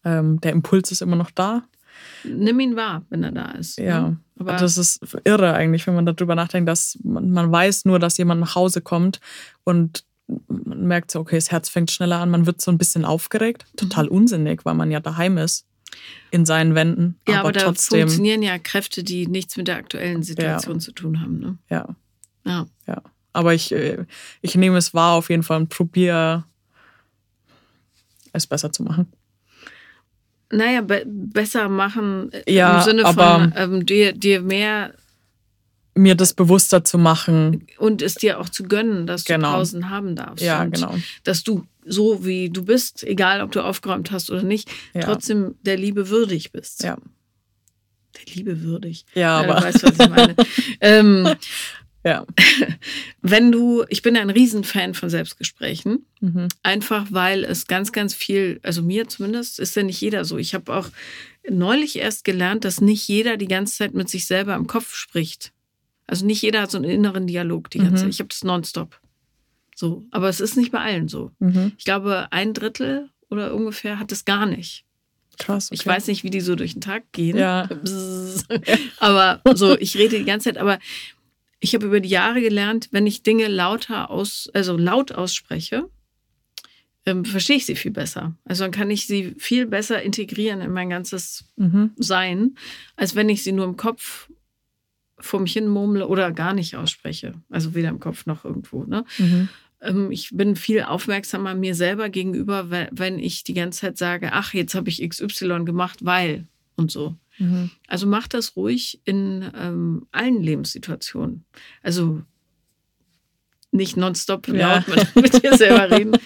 [0.04, 1.64] Ähm, der Impuls ist immer noch da.
[2.24, 3.80] Nimm ihn wahr, wenn er da ist.
[3.80, 3.86] Ne?
[3.86, 8.00] Ja, aber das ist irre eigentlich, wenn man darüber nachdenkt, dass man, man weiß nur,
[8.00, 9.20] dass jemand nach Hause kommt
[9.64, 10.04] und
[10.48, 13.66] man merkt so, okay, das Herz fängt schneller an, man wird so ein bisschen aufgeregt.
[13.76, 14.12] Total mhm.
[14.12, 15.66] unsinnig, weil man ja daheim ist
[16.32, 17.20] in seinen Wänden.
[17.28, 20.80] Ja, aber, aber da trotzdem, funktionieren ja Kräfte, die nichts mit der aktuellen Situation ja.
[20.80, 21.40] zu tun haben.
[21.40, 21.58] Ne?
[21.70, 21.96] Ja.
[22.46, 22.66] Ja.
[22.88, 23.02] ja.
[23.34, 23.74] Aber ich,
[24.42, 26.46] ich nehme es wahr auf jeden Fall und probiere
[28.34, 29.12] es besser zu machen.
[30.52, 34.94] Naja, be besser machen ja, im Sinne von ähm, dir, dir mehr
[35.94, 37.68] mir das bewusster zu machen.
[37.78, 39.54] Und es dir auch zu gönnen, dass du genau.
[39.54, 40.44] Pausen haben darfst.
[40.44, 40.96] Ja, genau.
[41.24, 45.02] Dass du so wie du bist, egal ob du aufgeräumt hast oder nicht, ja.
[45.02, 46.84] trotzdem der Liebe würdig bist.
[46.84, 46.98] Ja.
[48.16, 49.06] Der Liebe würdig.
[49.14, 49.60] Ja, ja aber.
[49.60, 50.36] Du weißt, was ich meine.
[50.82, 51.36] ähm,
[52.04, 52.26] ja.
[53.22, 56.48] Wenn du, ich bin ein Riesenfan von Selbstgesprächen, mhm.
[56.64, 60.38] einfach weil es ganz, ganz viel, also mir zumindest, ist ja nicht jeder so.
[60.38, 60.90] Ich habe auch
[61.50, 65.52] neulich erst gelernt, dass nicht jeder die ganze Zeit mit sich selber im Kopf spricht.
[66.08, 67.98] Also nicht jeder hat so einen inneren Dialog die ganze mhm.
[67.98, 68.10] Zeit.
[68.10, 69.00] Ich habe das nonstop.
[69.76, 71.32] So, aber es ist nicht bei allen so.
[71.40, 71.72] Mhm.
[71.78, 74.86] Ich glaube, ein Drittel oder ungefähr hat es gar nicht.
[75.40, 75.72] Krass.
[75.72, 75.80] Okay.
[75.80, 77.38] Ich weiß nicht, wie die so durch den Tag gehen.
[77.38, 77.68] Ja.
[79.00, 80.80] aber so, ich rede die ganze Zeit, aber
[81.62, 85.88] ich habe über die Jahre gelernt, wenn ich Dinge lauter aus, also laut ausspreche,
[87.06, 88.36] ähm, verstehe ich sie viel besser.
[88.46, 91.92] Also dann kann ich sie viel besser integrieren in mein ganzes mhm.
[91.98, 92.56] Sein,
[92.96, 94.30] als wenn ich sie nur im Kopf
[95.20, 97.34] vor mich hin murmle oder gar nicht ausspreche.
[97.50, 98.84] Also weder im Kopf noch irgendwo.
[98.84, 99.06] Ne?
[99.20, 99.50] Mhm.
[99.82, 104.56] Ähm, ich bin viel aufmerksamer mir selber gegenüber, wenn ich die ganze Zeit sage, ach,
[104.56, 107.16] jetzt habe ich XY gemacht, weil und so.
[107.42, 107.72] Mhm.
[107.88, 111.44] Also mach das ruhig in ähm, allen Lebenssituationen.
[111.82, 112.22] Also
[113.72, 114.84] nicht nonstop ja.
[114.88, 116.18] mit, mit, dir selber reden,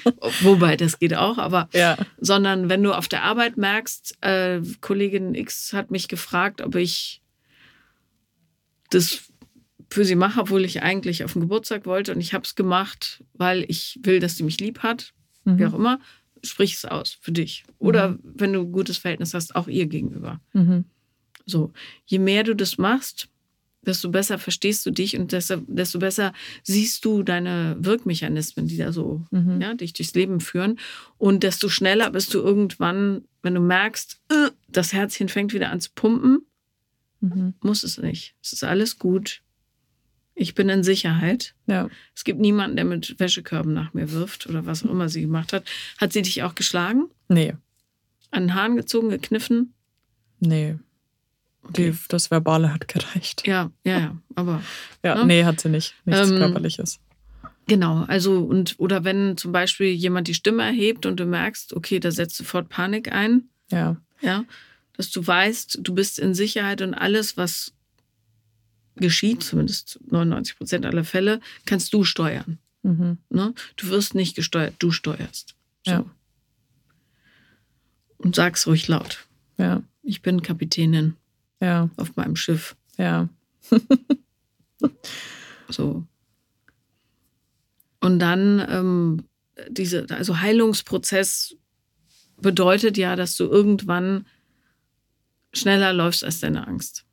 [0.41, 1.95] wobei das geht auch, aber ja.
[2.17, 7.21] sondern wenn du auf der Arbeit merkst, äh, Kollegin X hat mich gefragt, ob ich
[8.89, 9.31] das
[9.89, 13.23] für sie mache, obwohl ich eigentlich auf den Geburtstag wollte und ich habe es gemacht,
[13.33, 15.13] weil ich will, dass sie mich lieb hat,
[15.43, 15.59] mhm.
[15.59, 15.99] wie auch immer,
[16.43, 17.63] sprich es aus für dich.
[17.77, 18.19] Oder mhm.
[18.23, 20.41] wenn du ein gutes Verhältnis hast, auch ihr gegenüber.
[20.53, 20.85] Mhm.
[21.45, 21.73] So,
[22.05, 23.29] je mehr du das machst,
[23.85, 26.33] desto besser verstehst du dich und desto, desto besser
[26.63, 29.61] siehst du deine Wirkmechanismen, die da so mhm.
[29.61, 30.79] ja, dich durchs Leben führen.
[31.17, 35.79] Und desto schneller bist du irgendwann, wenn du merkst, äh, das Herzchen fängt wieder an
[35.79, 36.45] zu pumpen,
[37.21, 37.53] mhm.
[37.61, 38.35] muss es nicht.
[38.43, 39.41] Es ist alles gut.
[40.37, 41.55] Ich bin in Sicherheit.
[41.65, 41.89] Ja.
[42.13, 45.53] Es gibt niemanden, der mit Wäschekörben nach mir wirft oder was auch immer sie gemacht
[45.53, 45.63] hat.
[45.97, 47.05] Hat sie dich auch geschlagen?
[47.29, 47.55] Nee.
[48.31, 49.73] An den Haaren gezogen, gekniffen?
[50.41, 50.75] Nee.
[51.69, 51.91] Okay.
[51.91, 53.45] Die, das Verbale hat gereicht.
[53.47, 54.17] Ja, ja, ja.
[54.35, 54.61] Aber.
[55.03, 55.25] ja, ne?
[55.25, 55.95] nee, hat sie nicht.
[56.05, 56.99] Nichts ähm, Körperliches.
[57.67, 61.99] Genau, also und oder wenn zum Beispiel jemand die Stimme erhebt und du merkst, okay,
[61.99, 63.49] da setzt sofort Panik ein.
[63.71, 63.97] Ja.
[64.21, 64.45] Ja.
[64.93, 67.73] Dass du weißt, du bist in Sicherheit und alles, was
[68.95, 72.59] geschieht, zumindest 99 Prozent aller Fälle, kannst du steuern.
[72.83, 73.17] Mhm.
[73.29, 73.53] Ne?
[73.77, 75.55] Du wirst nicht gesteuert, du steuerst.
[75.85, 75.91] So.
[75.91, 76.05] Ja.
[78.17, 79.27] Und sag's ruhig laut.
[79.57, 79.83] Ja.
[80.03, 81.15] Ich bin Kapitänin
[81.65, 81.89] ja.
[81.97, 82.75] auf meinem Schiff.
[82.97, 83.29] Ja.
[85.69, 86.05] so.
[87.99, 89.23] Und dann ähm,
[89.69, 91.55] diese, also Heilungsprozess
[92.37, 94.25] bedeutet ja, dass du irgendwann
[95.53, 97.05] schneller läufst als deine Angst.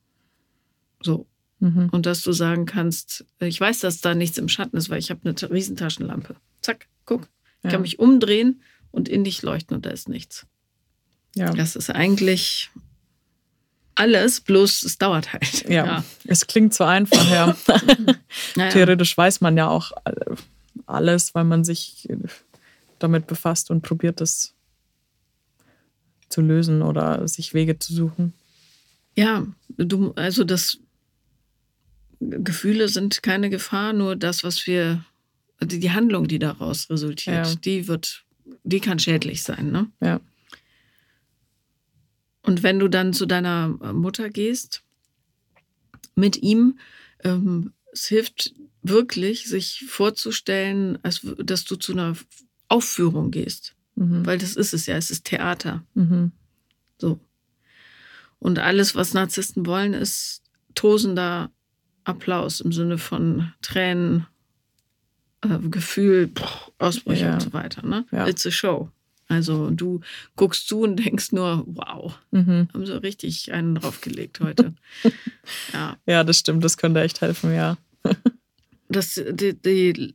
[1.01, 1.27] So.
[1.61, 1.91] Mhm.
[1.91, 5.11] Und dass du sagen kannst, ich weiß, dass da nichts im Schatten ist, weil ich
[5.11, 6.37] habe eine Riesentaschenlampe.
[6.61, 7.29] Zack, guck.
[7.59, 7.71] Ich ja.
[7.71, 10.47] kann mich umdrehen und in dich leuchten und da ist nichts.
[11.37, 11.55] Ja.
[11.55, 12.72] Das ist eigentlich
[13.95, 15.69] alles, bloß es dauert halt.
[15.69, 16.05] Ja, ja.
[16.25, 17.57] es klingt so einfach, ja.
[18.57, 18.71] naja.
[18.71, 19.93] Theoretisch weiß man ja auch
[20.87, 22.09] alles, weil man sich
[22.99, 24.55] damit befasst und probiert, das
[26.29, 28.33] zu lösen oder sich Wege zu suchen.
[29.15, 30.79] Ja, du, also das
[32.21, 35.05] Gefühle sind keine Gefahr, nur das, was wir,
[35.61, 37.55] die Handlung, die daraus resultiert, ja.
[37.57, 38.25] die wird,
[38.65, 39.91] die kann schädlich sein, ne?
[40.01, 40.21] Ja.
[42.43, 44.83] Und wenn du dann zu deiner Mutter gehst,
[46.15, 46.79] mit ihm,
[47.23, 52.17] ähm, es hilft wirklich, sich vorzustellen, als, dass du zu einer
[52.69, 53.75] Aufführung gehst.
[53.95, 54.27] Mhm.
[54.27, 55.85] Weil das ist es ja, es ist Theater.
[55.95, 56.33] Mhm.
[56.99, 57.21] So.
[58.39, 60.43] Und alles, was Narzissten wollen, ist
[60.75, 61.51] tosender
[62.05, 64.27] Applaus im Sinne von Tränen,
[65.43, 66.33] äh, Gefühl,
[66.79, 67.35] Ausbrüche ja.
[67.35, 67.87] und so weiter.
[67.87, 68.05] Ne?
[68.11, 68.27] Ja.
[68.27, 68.91] It's a show.
[69.33, 70.01] Also du
[70.37, 72.69] guckst zu und denkst nur, wow, mhm.
[72.73, 74.75] haben sie richtig einen draufgelegt heute.
[75.73, 75.97] ja.
[76.07, 77.77] ja, das stimmt, das könnte echt helfen, ja.
[78.89, 80.15] Dass die, die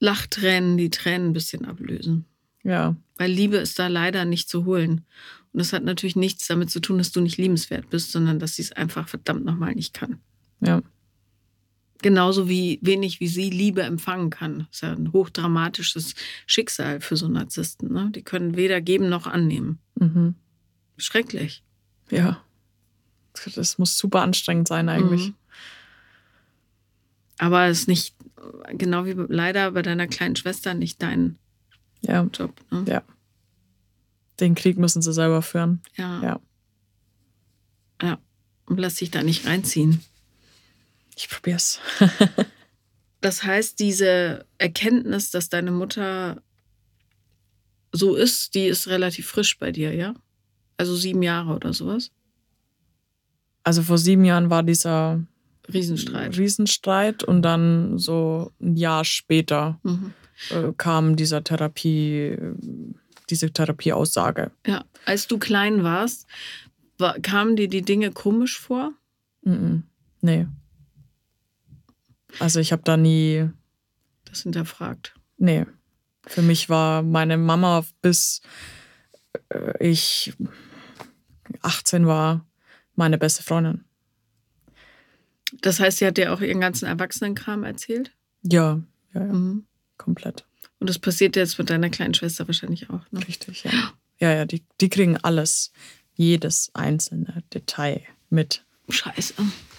[0.00, 2.24] Lachtränen die Tränen ein bisschen ablösen.
[2.64, 2.96] Ja.
[3.16, 5.04] Weil Liebe ist da leider nicht zu holen.
[5.52, 8.56] Und das hat natürlich nichts damit zu tun, dass du nicht liebenswert bist, sondern dass
[8.56, 10.18] sie es einfach verdammt nochmal nicht kann.
[10.60, 10.82] Ja.
[12.00, 14.60] Genauso wie wenig wie sie Liebe empfangen kann.
[14.60, 16.14] Das ist ja ein hochdramatisches
[16.46, 17.92] Schicksal für so Narzissten.
[17.92, 18.10] Ne?
[18.14, 19.80] Die können weder geben noch annehmen.
[19.96, 20.36] Mhm.
[20.96, 21.64] Schrecklich.
[22.10, 22.42] Ja.
[23.54, 25.28] Das muss super anstrengend sein eigentlich.
[25.28, 25.34] Mhm.
[27.38, 28.14] Aber es ist nicht,
[28.70, 31.38] genau wie leider bei deiner kleinen Schwester, nicht dein
[32.00, 32.24] ja.
[32.32, 32.54] Job.
[32.70, 32.84] Ne?
[32.88, 33.02] Ja.
[34.40, 35.80] Den Krieg müssen sie selber führen.
[35.96, 36.22] Ja.
[36.22, 36.40] Ja.
[38.02, 38.18] ja.
[38.66, 40.02] Und lass dich da nicht reinziehen.
[41.18, 41.80] Ich probier's.
[43.20, 46.40] das heißt, diese Erkenntnis, dass deine Mutter
[47.90, 50.14] so ist, die ist relativ frisch bei dir, ja?
[50.76, 52.12] Also sieben Jahre oder sowas?
[53.64, 55.20] Also vor sieben Jahren war dieser
[55.72, 56.38] Riesenstreit.
[56.38, 60.12] Riesenstreit und dann so ein Jahr später mhm.
[60.50, 62.36] äh, kam dieser Therapie,
[63.28, 64.52] diese Therapieaussage.
[64.68, 66.28] Ja, als du klein warst,
[66.96, 68.92] war, kamen dir die Dinge komisch vor?
[69.42, 69.82] Mhm.
[70.20, 70.46] Nee.
[72.38, 73.48] Also ich habe da nie.
[74.24, 75.14] Das hinterfragt.
[75.38, 75.66] Nee.
[76.26, 78.42] Für mich war meine Mama bis
[79.48, 80.34] äh, ich
[81.62, 82.46] 18 war
[82.94, 83.84] meine beste Freundin.
[85.62, 88.12] Das heißt, sie hat dir auch ihren ganzen Erwachsenenkram erzählt?
[88.42, 88.82] Ja,
[89.14, 89.32] ja, ja.
[89.32, 89.64] Mhm.
[89.96, 90.44] Komplett.
[90.78, 93.26] Und das passiert jetzt mit deiner kleinen Schwester wahrscheinlich auch, ne?
[93.26, 93.70] Richtig, ja.
[94.20, 95.72] Ja, ja, die, die kriegen alles,
[96.14, 98.64] jedes einzelne Detail mit.
[98.88, 99.34] Scheiße.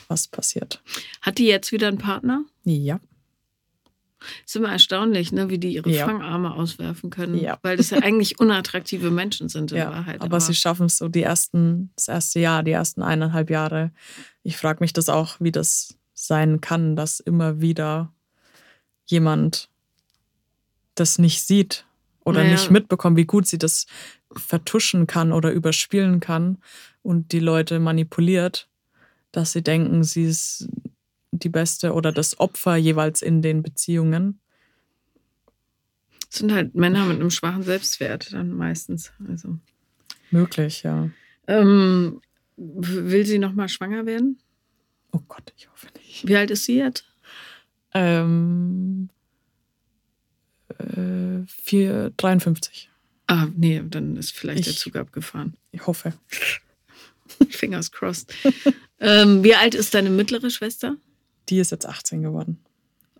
[0.09, 0.81] Was passiert.
[1.21, 2.43] Hat die jetzt wieder einen Partner?
[2.65, 2.99] Ja.
[4.45, 6.05] Ist immer erstaunlich, ne, wie die ihre ja.
[6.05, 7.39] Fangarme auswerfen können.
[7.39, 7.57] Ja.
[7.61, 10.15] Weil das ja eigentlich unattraktive Menschen sind in ja, Wahrheit.
[10.15, 13.91] Aber, aber sie schaffen es so die ersten, das erste Jahr, die ersten eineinhalb Jahre.
[14.43, 18.11] Ich frage mich das auch, wie das sein kann, dass immer wieder
[19.05, 19.69] jemand
[20.95, 21.85] das nicht sieht
[22.25, 22.53] oder naja.
[22.53, 23.85] nicht mitbekommt, wie gut sie das
[24.35, 26.57] vertuschen kann oder überspielen kann
[27.01, 28.67] und die Leute manipuliert,
[29.31, 30.67] dass sie denken, sie ist
[31.31, 34.39] die Beste oder das Opfer jeweils in den Beziehungen?
[36.29, 39.11] Das sind halt Männer mit einem schwachen Selbstwert dann meistens.
[39.27, 39.57] Also.
[40.31, 41.09] Möglich, ja.
[41.47, 42.21] Ähm,
[42.57, 44.39] will sie nochmal schwanger werden?
[45.11, 46.27] Oh Gott, ich hoffe nicht.
[46.27, 47.05] Wie alt ist sie jetzt?
[47.93, 49.09] Ähm,
[50.77, 52.91] äh, 4, 53.
[53.25, 55.55] Ah, nee, dann ist vielleicht ich, der Zug abgefahren.
[55.71, 56.13] Ich hoffe.
[57.49, 58.33] Fingers crossed.
[58.99, 60.95] ähm, wie alt ist deine mittlere Schwester?
[61.49, 62.59] Die ist jetzt 18 geworden.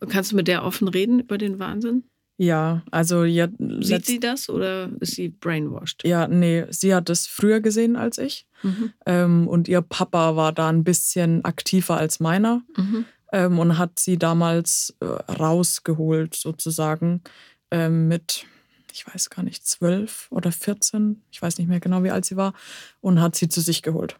[0.07, 2.03] Kannst du mit der offen reden über den Wahnsinn?
[2.38, 3.49] Ja, also ja.
[3.82, 6.05] Sieht sie das oder ist sie brainwashed?
[6.05, 8.47] Ja, nee, sie hat es früher gesehen als ich.
[8.63, 8.93] Mhm.
[9.05, 13.03] Ähm, und ihr Papa war da ein bisschen aktiver als meiner mhm.
[13.34, 17.23] ähm, und hat sie damals äh, rausgeholt, sozusagen,
[17.71, 18.45] ähm, mit,
[18.93, 22.38] ich weiß gar nicht, zwölf oder 14, ich weiß nicht mehr genau, wie alt sie
[22.38, 22.53] war,
[23.01, 24.15] und hat sie zu sich geholt.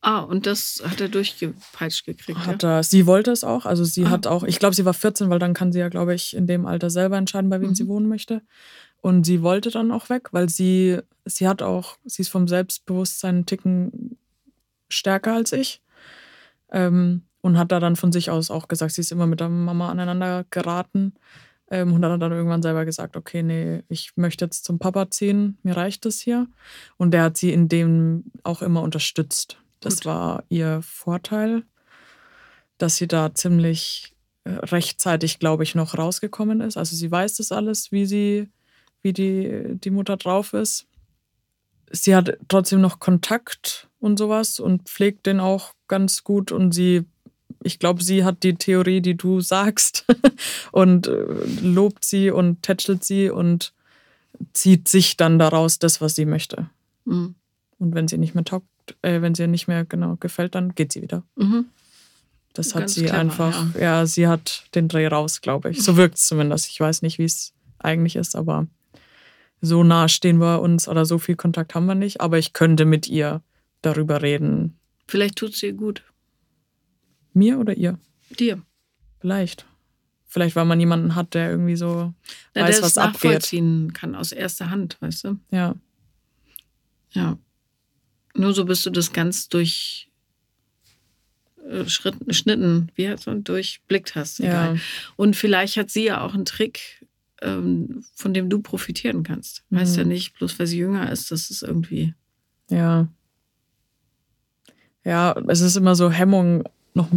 [0.00, 2.46] Ah, und das hat er durchgepeitscht gekriegt.
[2.46, 2.76] Hat ja?
[2.76, 3.66] er, sie wollte es auch.
[3.66, 4.10] Also sie ah.
[4.10, 6.46] hat auch, ich glaube, sie war 14, weil dann kann sie ja, glaube ich, in
[6.46, 7.74] dem Alter selber entscheiden, bei wem mhm.
[7.74, 8.42] sie wohnen möchte.
[9.00, 13.36] Und sie wollte dann auch weg, weil sie, sie hat auch, sie ist vom Selbstbewusstsein
[13.36, 14.18] einen Ticken
[14.88, 15.82] stärker als ich.
[16.70, 19.48] Ähm, und hat da dann von sich aus auch gesagt, sie ist immer mit der
[19.48, 21.14] Mama aneinander geraten.
[21.70, 25.58] Ähm, und hat dann irgendwann selber gesagt, okay, nee, ich möchte jetzt zum Papa ziehen,
[25.62, 26.46] mir reicht das hier.
[26.96, 29.58] Und der hat sie in dem auch immer unterstützt.
[29.80, 30.06] Das Gut.
[30.06, 31.64] war ihr Vorteil,
[32.78, 34.14] dass sie da ziemlich
[34.44, 36.76] äh, rechtzeitig, glaube ich, noch rausgekommen ist.
[36.76, 38.48] Also sie weiß das alles, wie sie,
[39.02, 40.86] wie die, die Mutter drauf ist.
[41.90, 47.04] Sie hat trotzdem noch Kontakt und sowas und pflegt den auch ganz gut und sie
[47.62, 50.04] ich glaube, sie hat die Theorie, die du sagst
[50.72, 51.24] und äh,
[51.62, 53.72] lobt sie und tätschelt sie und
[54.52, 56.70] zieht sich dann daraus das, was sie möchte.
[57.04, 57.34] Mhm.
[57.78, 58.66] Und wenn sie nicht mehr taugt,
[59.02, 61.22] äh, wenn sie nicht mehr genau gefällt, dann geht sie wieder.
[61.36, 61.66] Mhm.
[62.54, 63.80] Das hat Ganz sie clever, einfach, ja.
[63.80, 64.06] ja.
[64.06, 65.82] sie hat den Dreh raus, glaube ich.
[65.82, 66.68] So wirkt es zumindest.
[66.70, 68.66] Ich weiß nicht, wie es eigentlich ist, aber
[69.60, 72.20] so nah stehen wir uns oder so viel Kontakt haben wir nicht.
[72.20, 73.42] Aber ich könnte mit ihr
[73.82, 74.78] darüber reden.
[75.06, 76.02] Vielleicht tut ihr gut.
[77.32, 77.98] Mir oder ihr?
[78.38, 78.62] Dir.
[79.20, 79.64] Vielleicht.
[80.26, 82.12] Vielleicht, weil man jemanden hat, der irgendwie so
[82.54, 83.24] Na, weiß, was abgeht.
[83.24, 85.38] nachvollziehen kann aus erster Hand, weißt du?
[85.50, 85.74] Ja.
[87.12, 87.38] Ja.
[88.34, 90.08] Nur so bist du das ganz durch
[91.68, 94.40] äh, Schnitten, wie heißt man, durchblickt hast.
[94.40, 94.76] Egal.
[94.76, 94.80] Ja.
[95.16, 97.04] Und vielleicht hat sie ja auch einen Trick,
[97.42, 99.64] ähm, von dem du profitieren kannst.
[99.70, 99.78] Mhm.
[99.78, 102.14] Heißt ja nicht, bloß weil sie jünger ist, dass es irgendwie.
[102.70, 103.08] Ja.
[105.04, 106.64] Ja, es ist immer so Hemmung
[106.94, 107.08] noch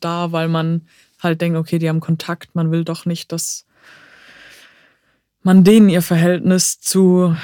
[0.00, 0.82] da, weil man
[1.18, 3.66] halt denkt, okay, die haben Kontakt, man will doch nicht, dass
[5.44, 7.36] man denen ihr Verhältnis zu,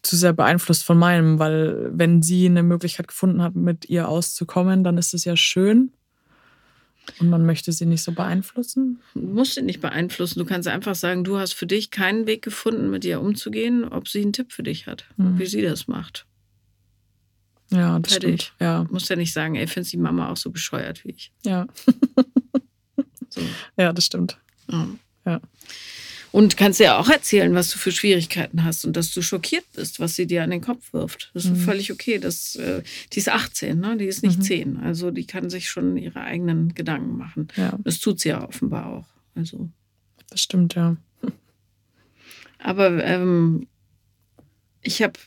[0.00, 4.84] zu sehr beeinflusst von meinem, weil wenn sie eine Möglichkeit gefunden hat, mit ihr auszukommen,
[4.84, 5.92] dann ist es ja schön.
[7.18, 9.00] Und man möchte sie nicht so beeinflussen?
[9.14, 10.38] Du musst sie nicht beeinflussen.
[10.38, 14.06] Du kannst einfach sagen, du hast für dich keinen Weg gefunden, mit ihr umzugehen, ob
[14.06, 15.36] sie einen Tipp für dich hat, mhm.
[15.36, 16.26] wie sie das macht.
[17.70, 18.42] Ja, das Fertig.
[18.42, 18.54] stimmt.
[18.60, 18.84] Ja.
[18.84, 21.32] Du musst ja nicht sagen, ey, findest die Mama auch so bescheuert wie ich.
[21.44, 21.66] Ja.
[23.30, 23.40] so.
[23.76, 24.38] Ja, das stimmt.
[24.70, 24.86] Ja.
[25.26, 25.40] ja.
[26.32, 30.00] Und kannst ja auch erzählen, was du für Schwierigkeiten hast und dass du schockiert bist,
[30.00, 31.30] was sie dir an den Kopf wirft.
[31.34, 31.56] Das ist mhm.
[31.56, 32.18] völlig okay.
[32.18, 33.98] Das, äh, die ist 18, ne?
[33.98, 34.42] die ist nicht mhm.
[34.42, 34.76] 10.
[34.78, 37.48] Also die kann sich schon ihre eigenen Gedanken machen.
[37.56, 37.78] Ja.
[37.84, 39.06] Das tut sie ja offenbar auch.
[39.34, 39.68] Also.
[40.30, 40.96] Das stimmt, ja.
[42.58, 43.66] Aber ähm,
[44.80, 45.20] ich habe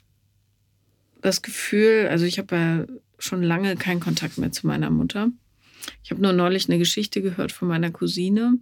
[1.22, 2.86] das Gefühl, also ich habe ja
[3.20, 5.30] schon lange keinen Kontakt mehr zu meiner Mutter.
[6.04, 8.58] Ich habe nur neulich eine Geschichte gehört von meiner Cousine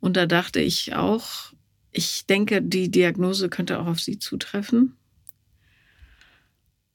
[0.00, 1.52] und da dachte ich auch,
[1.92, 4.96] ich denke, die Diagnose könnte auch auf sie zutreffen.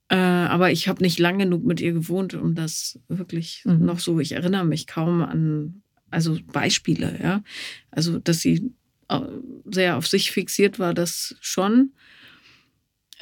[0.10, 3.86] Äh, aber ich habe nicht lang genug mit ihr gewohnt, um das wirklich mhm.
[3.86, 4.20] noch so.
[4.20, 5.82] Ich erinnere mich kaum an,
[6.12, 7.44] also Beispiele, ja.
[7.90, 8.72] Also, dass sie
[9.10, 9.20] äh,
[9.66, 11.94] sehr auf sich fixiert war, das schon.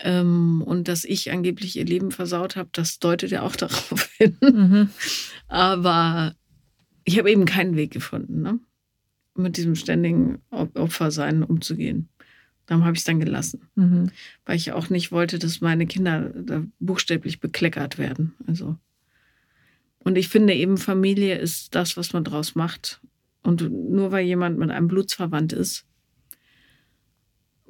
[0.04, 4.38] Ähm, und dass ich angeblich ihr Leben versaut habe, das deutet ja auch darauf hin.
[4.42, 4.90] Mhm.
[5.48, 6.36] Aber
[7.06, 8.42] ich habe eben keinen Weg gefunden.
[8.42, 8.60] Ne?
[9.36, 12.10] Mit diesem ständigen Opfersein umzugehen.
[12.66, 13.68] Darum habe ich es dann gelassen.
[13.76, 14.12] Mhm.
[14.46, 16.32] Weil ich auch nicht wollte, dass meine Kinder
[16.80, 18.34] buchstäblich bekleckert werden.
[18.48, 18.78] Also.
[20.00, 23.02] Und ich finde eben, Familie ist das, was man draus macht.
[23.44, 25.86] Und nur weil jemand mit einem Blutsverwandt ist,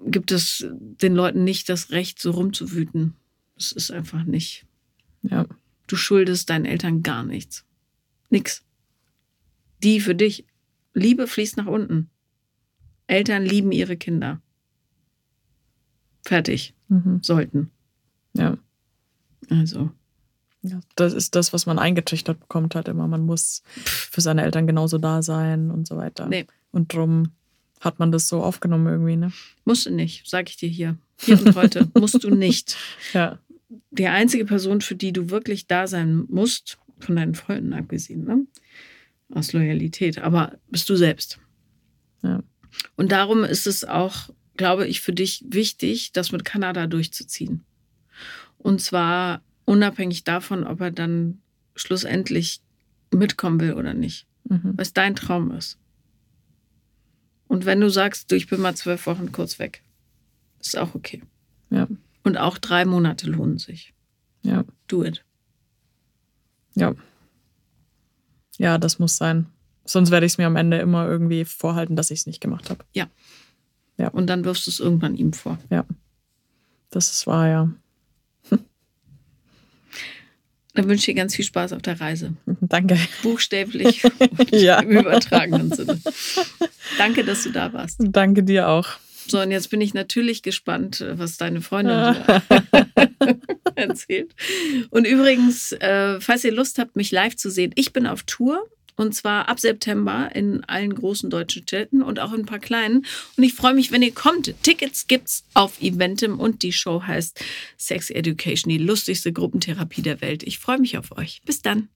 [0.06, 3.16] gibt es den Leuten nicht das Recht, so rumzuwüten.
[3.56, 4.66] Das ist einfach nicht.
[5.24, 5.46] Ja.
[5.88, 7.66] Du schuldest deinen Eltern gar nichts.
[8.30, 8.64] Nix.
[9.84, 10.46] Die für dich
[10.94, 12.10] Liebe fließt nach unten.
[13.08, 14.42] Eltern lieben ihre Kinder.
[16.24, 16.74] Fertig.
[16.88, 17.20] Mhm.
[17.22, 17.72] Sollten.
[18.34, 18.58] Ja.
[19.50, 19.92] Also.
[20.64, 23.08] Ja, das ist das, was man eingetrichtert bekommt, halt immer.
[23.08, 26.28] Man muss für seine Eltern genauso da sein und so weiter.
[26.28, 26.46] Nee.
[26.72, 27.32] Und drum
[27.80, 29.32] hat man das so aufgenommen irgendwie, ne?
[29.66, 30.98] Musst du nicht, sag ich dir hier.
[31.20, 31.90] Hier und heute.
[32.00, 32.78] musst du nicht.
[33.14, 33.40] Ja.
[33.90, 38.46] Die einzige Person, für die du wirklich da sein musst, von deinen Freunden abgesehen, ne?
[39.34, 41.40] Aus Loyalität, aber bist du selbst.
[42.24, 42.44] Ja.
[42.96, 47.64] Und darum ist es auch, glaube ich, für dich wichtig, das mit Kanada durchzuziehen.
[48.58, 51.42] Und zwar unabhängig davon, ob er dann
[51.76, 52.62] schlussendlich
[53.12, 54.28] mitkommen will oder nicht.
[54.50, 54.74] Mhm.
[54.76, 55.78] Weil es dein Traum ist.
[57.48, 59.84] Und wenn du sagst, du, ich bin mal zwölf Wochen kurz weg,
[60.60, 61.22] ist auch okay.
[61.70, 61.88] Ja.
[62.24, 63.94] Und auch drei Monate lohnen sich.
[64.44, 64.64] Ja.
[64.88, 65.24] Do it.
[66.76, 66.96] Ja.
[68.62, 69.48] Ja, das muss sein.
[69.86, 72.70] Sonst werde ich es mir am Ende immer irgendwie vorhalten, dass ich es nicht gemacht
[72.70, 72.86] habe.
[72.94, 73.08] Ja.
[73.98, 74.10] Ja.
[74.10, 75.58] Und dann wirfst du es irgendwann ihm vor.
[75.72, 75.84] Ja.
[76.92, 77.72] Das ist wahr, ja.
[80.76, 82.36] Dann wünsche ich dir ganz viel Spaß auf der Reise.
[82.62, 83.00] Danke.
[83.24, 84.04] Buchstäblich
[84.38, 84.80] und ja.
[84.80, 86.00] im übertragenen Sinne.
[87.00, 87.98] Danke, dass du da warst.
[88.00, 88.90] Danke dir auch.
[89.32, 91.94] So, und jetzt bin ich natürlich gespannt, was deine Freundin
[93.76, 94.36] erzählt.
[94.90, 98.68] Und übrigens, äh, falls ihr Lust habt, mich live zu sehen, ich bin auf Tour.
[98.98, 103.06] Und zwar ab September in allen großen deutschen Städten und auch in ein paar kleinen.
[103.38, 104.54] Und ich freue mich, wenn ihr kommt.
[104.64, 107.42] Tickets gibt's auf Eventim und die Show heißt
[107.78, 110.44] Sex Education, die lustigste Gruppentherapie der Welt.
[110.44, 111.42] Ich freue mich auf euch.
[111.46, 111.88] Bis dann.